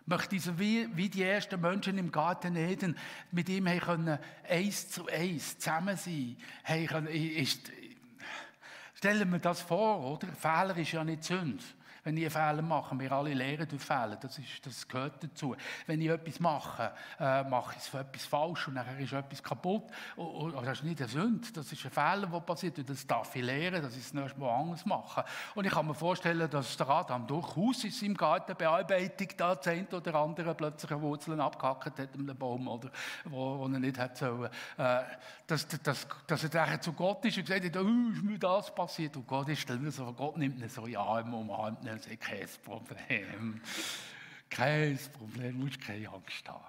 Möchte 0.07 0.39
so 0.41 0.59
wie, 0.59 0.89
wie 0.97 1.09
die 1.09 1.23
ersten 1.23 1.61
Menschen 1.61 1.97
im 1.99 2.11
Garten 2.11 2.57
Eden 2.57 2.97
mit 3.31 3.49
ihm 3.49 3.67
können 3.81 4.19
eins 4.49 4.89
zu 4.89 5.07
eins 5.07 5.59
zusammen 5.59 5.97
sein. 5.97 6.37
Stellen 8.95 9.33
wir 9.33 9.39
das 9.39 9.61
vor, 9.61 10.01
oder? 10.01 10.29
Fehler 10.29 10.77
ist 10.77 10.93
ja 10.93 11.05
nicht 11.05 11.25
Sünde. 11.25 11.63
Wenn 12.05 12.17
ich 12.17 12.25
einen 12.25 12.31
Fehler 12.31 12.63
mache, 12.63 12.99
wir 12.99 13.13
alle 13.13 13.33
lernen 13.33 13.69
durch 13.69 13.83
Fehler, 13.83 14.17
das, 14.17 14.39
ist, 14.39 14.65
das 14.65 14.89
gehört 14.89 15.23
dazu. 15.23 15.55
Wenn 15.87 16.01
ich 16.01 16.09
etwas 16.09 16.41
mache, 16.41 16.93
äh, 17.21 17.45
mache 17.45 17.77
ich 17.79 17.95
etwas 17.95 18.25
falsch 18.25 18.69
und 18.69 18.75
nachher 18.75 18.99
ist 18.99 19.13
etwas 19.13 19.43
kaputt. 19.43 19.85
Und, 20.17 20.55
das 20.55 20.79
ist 20.79 20.85
nicht 20.85 21.01
eine 21.01 21.09
Sünde, 21.09 21.49
das 21.53 21.71
ist 21.71 21.85
ein 21.85 21.91
Fehler, 21.91 22.27
der 22.27 22.41
passiert 22.41 22.79
und 22.79 22.89
das 22.89 23.07
darf 23.07 23.35
ich 23.37 23.43
lernen, 23.43 23.83
dass 23.83 23.97
ich 23.97 24.03
es 24.03 24.13
nächstes 24.13 24.37
Mal 24.37 24.51
anders 24.51 24.85
mache. 24.85 25.25
Und 25.55 25.65
ich 25.65 25.73
kann 25.73 25.87
mir 25.87 25.95
vorstellen, 25.95 26.51
dass 26.51 26.77
der 26.77 26.89
Adam 26.89 27.27
durchaus 27.27 27.85
in 27.85 27.91
seinem 27.91 28.17
Garten 28.17 28.57
Bearbeitung 28.57 29.29
da 29.37 29.61
zehnt 29.61 29.95
oder 29.95 30.15
andere 30.17 30.55
plötzlich 30.55 30.91
Wurzeln 31.01 31.41
abgehackt 31.41 31.99
hat 31.99 32.15
in 32.15 32.23
einem 32.23 32.37
Baum, 32.37 32.67
oder, 32.67 32.91
wo, 33.25 33.59
wo 33.59 33.65
er 33.65 33.79
nicht 33.79 33.99
hat 33.99 34.17
sollen. 34.17 34.51
Äh, 34.77 35.03
dass, 35.47 35.67
dass, 35.69 36.07
dass 36.27 36.45
er 36.45 36.51
nachher 36.55 36.81
zu 36.81 36.93
Gott 36.93 37.25
ist 37.25 37.37
und 37.37 37.47
gesagt 37.47 37.65
hat, 37.65 37.77
oh, 37.77 38.11
ist 38.13 38.23
mir 38.23 38.39
das 38.39 38.75
passiert. 38.75 39.17
Und 39.17 39.27
Gott 39.27 39.49
ist 39.49 39.69
dann 39.69 39.91
so, 39.91 40.13
Gott 40.13 40.37
nimmt 40.37 40.59
ihn 40.61 40.69
so, 40.69 40.87
ja, 40.87 41.21
im 41.21 41.31
Moment 41.31 41.83
er 41.93 41.99
sagt, 41.99 42.21
kein 42.21 42.49
Problem. 42.65 43.61
Kein 44.51 44.99
Problem, 45.13 45.61
musst 45.61 45.81
keine 45.81 46.09
Angst 46.09 46.49
haben. 46.49 46.65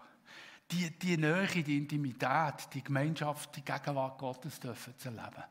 Die, 0.72 0.90
die 0.90 1.18
Nähe, 1.18 1.64
die 1.64 1.78
Intimität, 1.78 2.68
die 2.74 2.84
Gemeinschaft, 2.84 3.56
die 3.56 3.62
Gegenwart 3.62 4.18
Gottes 4.18 4.60
dürfen 4.60 4.98
zu 4.98 5.10
erleben. 5.10 5.44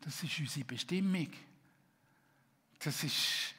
Das 0.00 0.22
ist 0.22 0.38
unsere 0.38 0.66
Bestimmung. 0.66 1.30
Das 2.78 3.02
ist, 3.02 3.54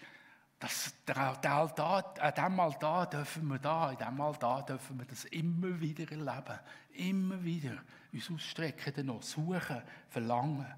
das, 0.59 0.93
der, 1.05 1.35
der 1.37 1.53
Altar, 1.53 2.13
an 2.19 2.33
diesem 2.33 2.59
Altar 2.59 3.09
dürfen 3.09 3.47
wir 3.47 3.59
da, 3.59 3.91
in 3.91 3.97
diesem 3.97 4.21
Altar 4.21 4.65
dürfen 4.65 4.99
wir 4.99 5.05
das 5.05 5.25
immer 5.25 5.79
wieder 5.79 6.11
erleben. 6.11 6.59
Immer 6.93 7.43
wieder 7.43 7.77
uns 8.13 8.29
ausstrecken, 8.29 8.93
danach 8.95 9.23
suchen, 9.23 9.81
verlangen. 10.09 10.73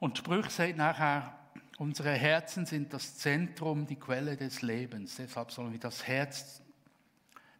Und 0.00 0.18
Sprüche 0.18 0.50
sagt 0.50 0.76
nachher, 0.76 1.37
unsere 1.78 2.12
Herzen 2.12 2.66
sind 2.66 2.92
das 2.92 3.16
Zentrum, 3.16 3.86
die 3.86 3.96
Quelle 3.96 4.36
des 4.36 4.62
Lebens. 4.62 5.16
Deshalb 5.16 5.50
sollen 5.50 5.72
wir 5.72 5.80
das 5.80 6.06
Herz, 6.06 6.60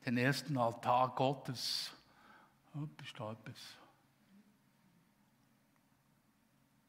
den 0.04 0.18
ersten 0.18 0.56
Altar 0.58 1.14
Gottes, 1.14 1.92
oh, 2.74 2.88
da 3.16 3.32
etwas? 3.32 3.56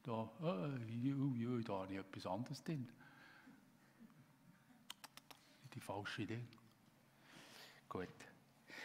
Da, 0.03 0.11
oh, 0.11 0.31
da 0.41 1.73
habe 1.73 1.93
ich 1.93 1.99
etwas 1.99 2.25
anderes 2.25 2.63
drin. 2.63 2.89
Die 5.73 5.79
falsche 5.79 6.23
Idee. 6.23 6.43
Gut. 7.87 8.07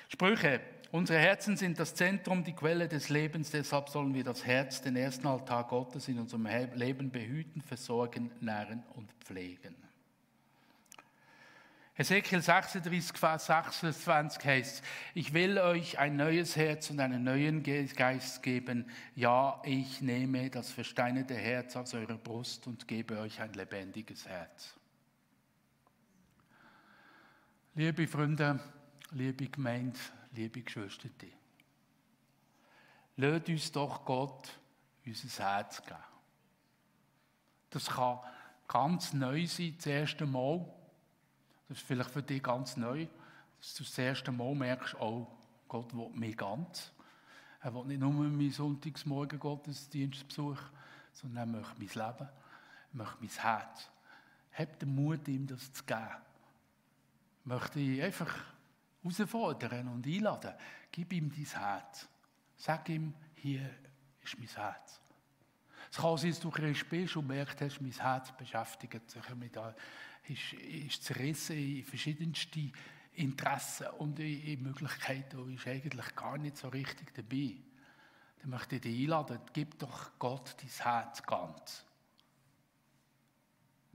Sprüche. 0.08 0.60
Unsere 0.94 1.18
Herzen 1.18 1.56
sind 1.56 1.80
das 1.80 1.92
Zentrum, 1.96 2.44
die 2.44 2.52
Quelle 2.52 2.86
des 2.86 3.08
Lebens. 3.08 3.50
Deshalb 3.50 3.88
sollen 3.88 4.14
wir 4.14 4.22
das 4.22 4.46
Herz, 4.46 4.80
den 4.80 4.94
ersten 4.94 5.26
Altar 5.26 5.66
Gottes 5.66 6.06
in 6.06 6.20
unserem 6.20 6.46
Leben 6.46 7.10
behüten, 7.10 7.62
versorgen, 7.62 8.30
nähren 8.38 8.84
und 8.94 9.10
pflegen. 9.14 9.74
Ezekiel 11.96 12.40
36, 12.40 13.18
Vers 13.18 13.46
26 13.46 14.44
heißt, 14.44 14.84
ich 15.14 15.34
will 15.34 15.58
euch 15.58 15.98
ein 15.98 16.14
neues 16.14 16.54
Herz 16.54 16.90
und 16.90 17.00
einen 17.00 17.24
neuen 17.24 17.64
Geist 17.64 18.40
geben. 18.44 18.88
Ja, 19.16 19.60
ich 19.64 20.00
nehme 20.00 20.48
das 20.48 20.70
versteinerte 20.70 21.34
Herz 21.34 21.74
aus 21.74 21.92
eurer 21.94 22.18
Brust 22.18 22.68
und 22.68 22.86
gebe 22.86 23.18
euch 23.18 23.40
ein 23.40 23.52
lebendiges 23.54 24.28
Herz. 24.28 24.76
Liebe 27.74 28.06
Freunde, 28.06 28.60
liebe 29.10 29.48
Gemeinde, 29.48 29.98
liebe 30.34 30.62
Geschwister, 30.62 31.08
lasst 33.16 33.48
uns 33.48 33.72
doch 33.72 34.04
Gott 34.04 34.58
unser 35.06 35.44
Herz 35.44 35.82
geben. 35.82 35.96
Das 37.70 37.86
kann 37.86 38.20
ganz 38.68 39.12
neu 39.12 39.46
sein, 39.46 39.74
das 39.76 39.86
erste 39.86 40.26
Mal. 40.26 40.64
Das 41.68 41.78
ist 41.78 41.86
vielleicht 41.86 42.10
für 42.10 42.22
dich 42.22 42.42
ganz 42.42 42.76
neu, 42.76 43.06
dass 43.58 43.74
du 43.74 43.84
das 43.84 43.98
erste 43.98 44.32
Mal 44.32 44.54
merkst, 44.54 44.94
oh, 45.00 45.26
Gott 45.68 45.94
will 45.94 46.10
mich 46.10 46.36
ganz. 46.36 46.92
Er 47.60 47.74
will 47.74 47.84
nicht 47.86 48.00
nur 48.00 48.12
meinen 48.12 48.50
Sonntagsmorgen 48.50 49.38
Gottesdienst 49.38 50.28
besuchen, 50.28 50.68
sondern 51.12 51.54
er 51.54 51.60
möchte 51.60 51.78
mein 51.78 51.88
Leben, 51.88 52.28
er 52.28 52.32
möchte 52.92 53.16
mein 53.20 53.30
Herz. 53.30 53.90
Hab 54.52 54.78
den 54.78 54.94
Mut, 54.94 55.26
ihm 55.26 55.46
das 55.46 55.72
zu 55.72 55.82
geben. 55.84 56.00
Möchte 57.44 57.80
ich 57.80 58.02
einfach 58.02 58.53
herausfordern 59.04 59.88
und 59.88 60.06
einladen. 60.06 60.54
Gib 60.90 61.12
ihm 61.12 61.30
dein 61.30 61.44
Herz. 61.44 62.08
Sag 62.56 62.88
ihm, 62.88 63.14
hier 63.34 63.70
ist 64.22 64.38
mein 64.38 64.48
Herz. 64.48 65.00
Es 65.90 65.98
kann 65.98 66.16
sein, 66.16 66.30
dass 66.30 66.40
du 66.40 66.50
Christ 66.50 66.88
bist 66.88 67.16
und 67.16 67.26
merkst, 67.26 67.60
hast, 67.60 67.80
mein 67.80 67.92
Herz 67.92 68.32
beschäftigt 68.36 69.10
sich 69.10 69.34
mit 69.34 69.56
ist, 70.26 70.52
ist 70.54 71.04
zerrissen 71.04 71.56
in 71.56 71.84
verschiedenste 71.84 72.72
Interessen 73.12 73.86
und 73.98 74.18
in 74.18 74.62
Möglichkeiten 74.62 75.38
und 75.38 75.54
ist 75.54 75.66
eigentlich 75.66 76.16
gar 76.16 76.38
nicht 76.38 76.56
so 76.56 76.68
richtig 76.68 77.14
dabei. 77.14 77.56
Dann 78.40 78.50
möchte 78.50 78.76
ich 78.76 78.82
dich 78.82 79.02
einladen, 79.02 79.38
gib 79.52 79.78
doch 79.78 80.18
Gott 80.18 80.56
dein 80.60 80.68
Herz 80.68 81.22
ganz. 81.22 81.84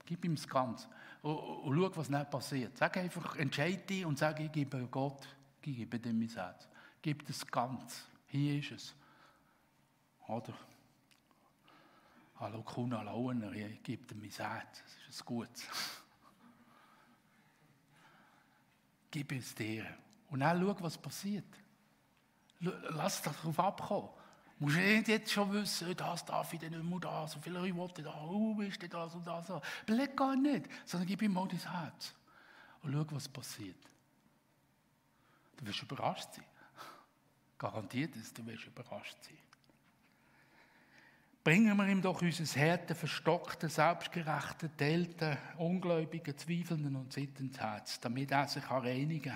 Gib 0.06 0.26
ihm 0.26 0.36
das 0.36 0.48
Ganz. 0.48 0.88
Und, 1.22 1.38
und 1.38 1.76
schau, 1.76 1.98
was 1.98 2.10
nicht 2.10 2.30
passiert. 2.30 2.78
Sag 2.78 2.98
einfach, 2.98 3.36
entscheide 3.36 3.78
dich 3.78 4.06
und 4.06 4.18
sag, 4.18 4.40
ich 4.40 4.52
gebe 4.52 4.88
Gott, 4.88 5.28
ich 5.62 5.76
gebe 5.76 6.00
dir 6.00 6.14
mein 6.14 6.30
Herz. 6.30 6.68
Gib 7.02 7.26
das 7.28 7.46
Ganz. 7.46 8.06
Hier 8.28 8.60
ist 8.60 8.72
es. 8.72 8.96
Oder? 10.28 10.54
Hallo 12.40 12.62
Kuna 12.64 13.02
Lauener, 13.02 13.52
ich 13.52 13.84
gebe 13.84 14.06
dir 14.06 14.16
mein 14.16 14.30
Herz. 14.30 14.82
Das 14.82 15.16
ist 15.16 15.22
ein 15.22 15.26
Gutes. 15.26 15.68
Gib 19.12 19.32
es 19.32 19.56
dir. 19.56 19.86
Und 20.30 20.42
dann 20.42 20.62
schau, 20.62 20.76
was 20.80 20.98
passiert. 20.98 21.46
Lass 22.60 23.22
darauf 23.22 23.60
abkommen. 23.60 24.10
Du 24.60 24.66
musst 24.66 24.78
nicht 24.78 25.08
jetzt 25.08 25.32
schon 25.32 25.54
wissen, 25.54 25.96
das 25.96 26.26
darf 26.26 26.54
ich 26.54 26.60
nicht 26.60 26.72
mehr, 26.72 27.00
das, 27.00 27.32
so 27.32 27.40
viele 27.40 27.60
Leute 27.60 27.76
wollen 27.78 27.92
da, 28.04 28.26
oh, 28.26 28.60
ist 28.62 28.94
das 28.94 29.16
und 29.16 29.26
das. 29.26 29.52
Beleg 29.86 30.18
gar 30.18 30.36
nicht, 30.36 30.66
sondern 30.86 31.08
gib 31.08 31.22
ihm 31.22 31.34
mal 31.34 31.48
dein 31.48 31.60
Herz. 31.60 32.14
Und 32.84 32.92
schau, 32.92 33.06
was 33.12 33.30
passiert. 33.30 33.78
Du 35.56 35.66
wirst 35.66 35.82
überrascht 35.82 36.34
sein. 36.34 36.46
Garantiert 37.58 38.16
ist, 38.18 38.38
du 38.38 38.46
wirst 38.46 38.66
überrascht 38.66 39.18
sein. 39.24 39.38
Bringen 41.42 41.78
wir 41.78 41.88
ihm 41.88 42.02
doch 42.02 42.22
unser 42.22 42.60
Härte, 42.60 42.96
verstockte, 42.96 43.70
selbstgerechte, 43.70 44.76
teilte, 44.76 45.38
ungläubige, 45.58 46.36
zweifelnden 46.36 46.98
und 46.98 47.14
sittenden 47.14 47.58
Herz, 47.58 48.00
damit 48.02 48.32
er 48.32 48.48
sich 48.48 48.70
reinigen, 48.70 49.34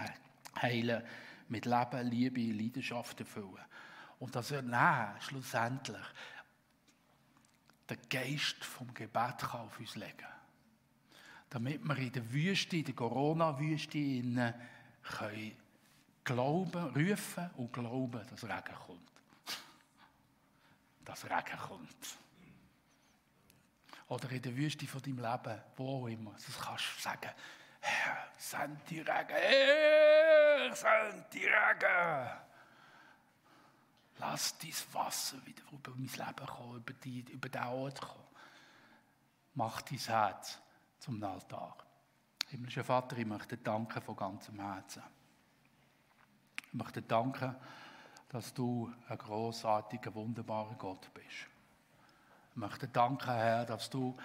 heilen, 0.62 1.02
mit 1.48 1.66
Leben, 1.66 2.10
Liebe, 2.10 2.42
Leidenschaft 2.42 3.22
erfüllen. 3.22 3.60
Und 4.24 4.34
dass 4.34 4.52
er 4.52 4.62
dann 4.62 5.20
schlussendlich 5.20 6.06
den 7.90 7.98
Geist 8.10 8.64
vom 8.64 8.94
Gebet 8.94 9.38
kann 9.40 9.60
auf 9.60 9.78
uns 9.78 9.98
legen. 9.98 10.26
Damit 11.50 11.84
wir 11.84 11.98
in 11.98 12.12
der 12.14 12.32
Wüste, 12.32 12.78
in 12.78 12.86
der 12.86 12.96
Corona-Wüste, 12.96 13.98
können 15.04 15.58
glauben, 16.24 16.96
rufen 16.96 17.50
und 17.58 17.74
glauben, 17.74 18.26
dass 18.30 18.46
Regen 18.46 18.76
kommt 18.88 19.12
dass 21.04 21.26
Regen 21.26 21.60
kommt. 21.68 22.18
Oder 24.08 24.32
in 24.32 24.42
der 24.42 24.56
Wüste 24.56 24.88
von 24.88 25.02
deinem 25.02 25.20
Leben, 25.20 25.62
wo 25.76 25.98
auch 25.98 26.08
immer. 26.08 26.32
Das 26.32 26.62
kannst 26.62 26.86
du 26.96 27.02
sagen, 27.02 27.32
Herr, 27.82 28.28
send 28.38 28.90
die 28.90 29.02
Regen, 29.02 29.36
Herr, 29.36 30.74
send 30.74 31.34
die 31.34 31.46
Regen. 31.46 32.53
Lass 34.20 34.58
dein 34.58 34.74
Wasser 34.94 35.38
wieder 35.46 35.64
über 35.72 35.92
mein 35.96 36.08
Leben 36.08 36.48
kommen, 36.48 36.78
über, 36.78 36.94
die, 36.94 37.22
über 37.32 37.50
den 37.50 37.64
Ort 37.64 38.02
kommen. 38.02 38.24
Mach 39.56 39.82
dein 39.82 39.98
Herz 39.98 40.60
zum 41.00 41.24
Altar. 41.24 41.78
Himmlischer 42.50 42.84
Vater, 42.84 43.18
ich 43.18 43.26
möchte 43.26 43.58
danken 43.58 44.02
von 44.02 44.16
ganzem 44.16 44.60
Herzen. 44.60 45.04
Ich 46.68 46.74
möchte 46.74 47.02
danken, 47.02 47.56
dass 48.30 48.54
du 48.54 48.92
ein 49.10 49.18
großartiger, 49.18 50.14
wunderbarer 50.16 50.76
Gott 50.76 51.14
bist. 51.14 51.48
Ich 52.52 52.56
möchte 52.56 52.88
danken, 52.88 53.30
Herr, 53.30 53.66
dass 53.66 53.90
du 53.90 54.16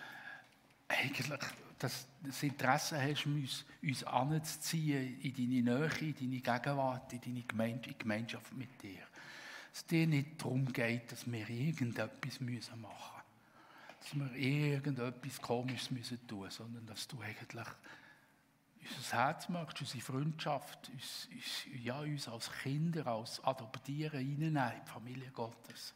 eigentlich 0.89 1.31
das, 1.79 2.07
das 2.23 2.43
Interesse 2.43 3.01
hast, 3.01 3.27
uns, 3.27 3.65
uns 3.83 4.05
anzuziehen 4.05 5.21
in 5.21 5.35
deine 5.35 5.79
Nähe, 5.79 6.09
in 6.09 6.15
deine 6.15 6.41
Gegenwart, 6.41 7.13
in 7.13 7.21
deine 7.21 7.43
Gemeinschaft, 7.43 7.87
in 7.87 7.99
Gemeinschaft 7.99 8.53
mit 8.53 8.83
dir. 8.83 9.08
Es 9.73 9.85
dir 9.87 10.07
nicht 10.07 10.41
darum 10.41 10.73
geht, 10.73 11.13
dass 11.13 11.31
wir 11.31 11.49
irgendetwas 11.49 12.41
machen 12.41 12.55
müssen. 12.55 12.83
Dass 14.01 14.15
wir 14.15 14.33
irgendetwas 14.35 15.41
Komisches 15.41 15.91
müssen 15.91 16.27
tun 16.27 16.41
müssen, 16.41 16.65
sondern 16.65 16.87
dass 16.87 17.07
du 17.07 17.21
eigentlich 17.21 17.67
unser 18.97 19.17
Herz 19.17 19.49
möchtest, 19.49 19.95
unsere 19.95 20.01
Freundschaft, 20.01 20.91
uns, 20.91 21.29
uns, 21.33 21.83
ja, 21.83 22.01
uns 22.01 22.29
als 22.29 22.51
Kinder, 22.63 23.07
als 23.07 23.43
Adoptieren 23.45 24.17
reinnehmen 24.17 24.57
in 24.57 24.83
die 24.85 24.91
Familie 24.91 25.31
Gottes. 25.31 25.95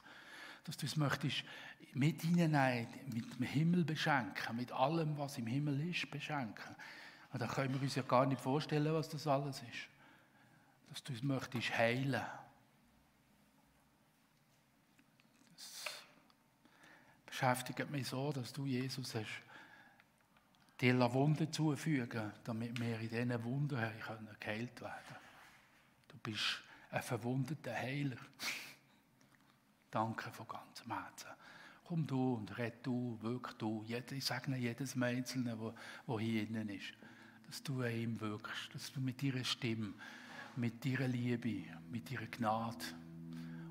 Dass 0.65 0.77
du 0.77 0.87
es 0.87 0.97
möchtest 0.97 1.45
mit 1.95 2.23
hineinnehmen, 2.23 2.89
mit 3.13 3.39
dem 3.39 3.47
Himmel 3.47 3.85
beschenken, 3.85 4.57
mit 4.57 4.73
allem, 4.73 5.17
was 5.19 5.39
im 5.39 5.47
Himmel 5.47 5.89
ist, 5.89 6.11
beschenken. 6.11 6.77
Und 7.33 7.41
da 7.41 7.47
können 7.47 7.75
wir 7.75 7.83
uns 7.83 7.95
ja 7.95 8.03
gar 8.03 8.27
nicht 8.27 8.41
vorstellen, 8.41 8.93
was 8.93 9.09
das 9.09 9.27
alles 9.27 9.63
ist. 9.63 9.89
Dass 10.91 11.03
du 11.03 11.13
es 11.13 11.23
möchtest 11.23 11.77
heilen. 11.77 12.23
Beschäftigt 17.33 17.91
mich 17.91 18.09
so, 18.09 18.31
dass 18.31 18.53
du 18.53 18.67
Jesus 18.67 19.15
hast 19.15 19.43
dir 20.79 20.99
Wunden 21.15 21.51
zufügen, 21.51 22.31
damit 22.45 22.79
wir 22.79 23.01
in 23.01 23.09
diesen 23.09 23.45
Wunden 23.45 23.79
können 23.79 24.37
geheilt 24.39 24.79
werden 24.83 25.17
Du 26.09 26.19
bist 26.23 26.63
ein 26.91 27.03
verwundeter 27.03 27.73
Heiler. 27.73 28.19
Danke 29.91 30.31
von 30.31 30.47
ganzem 30.47 30.93
Herzen. 30.93 31.31
Komm 31.85 32.07
du 32.07 32.35
und 32.35 32.59
red 32.59 32.85
du, 32.85 33.19
wirk 33.23 33.59
du. 33.59 33.83
Ich 33.89 34.25
sage 34.25 34.55
jedes 34.55 35.01
Einzelne, 35.01 35.57
der 36.07 36.19
hier 36.19 36.43
innen 36.43 36.69
ist, 36.69 36.93
dass 37.47 37.63
du 37.63 37.83
ihm 37.83 38.21
wirkst, 38.21 38.75
dass 38.75 38.93
du 38.93 39.01
mit 39.01 39.23
deiner 39.23 39.45
Stimme, 39.45 39.95
mit 40.57 40.85
deiner 40.85 41.09
Liebe, 41.09 41.65
mit 41.91 42.11
deiner 42.11 42.27
Gnade 42.27 42.85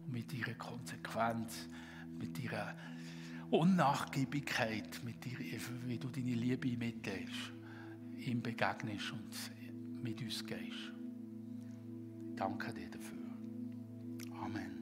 und 0.06 0.12
mit 0.12 0.34
deiner 0.34 0.58
Konsequenz, 0.58 1.68
mit 2.18 2.38
deiner 2.38 2.76
Unnachgiebigkeit, 3.52 5.02
mit 5.04 5.26
dir, 5.26 5.38
wie 5.86 5.98
du 5.98 6.08
deine 6.08 6.34
Liebe 6.34 6.78
mitgehst, 6.78 7.54
ihm 8.18 8.42
begegnest 8.42 9.12
und 9.12 10.04
mit 10.04 10.22
uns 10.22 10.46
gehst. 10.46 10.94
Danke 12.36 12.74
dir 12.74 12.90
dafür. 12.90 13.18
Amen. 14.42 14.81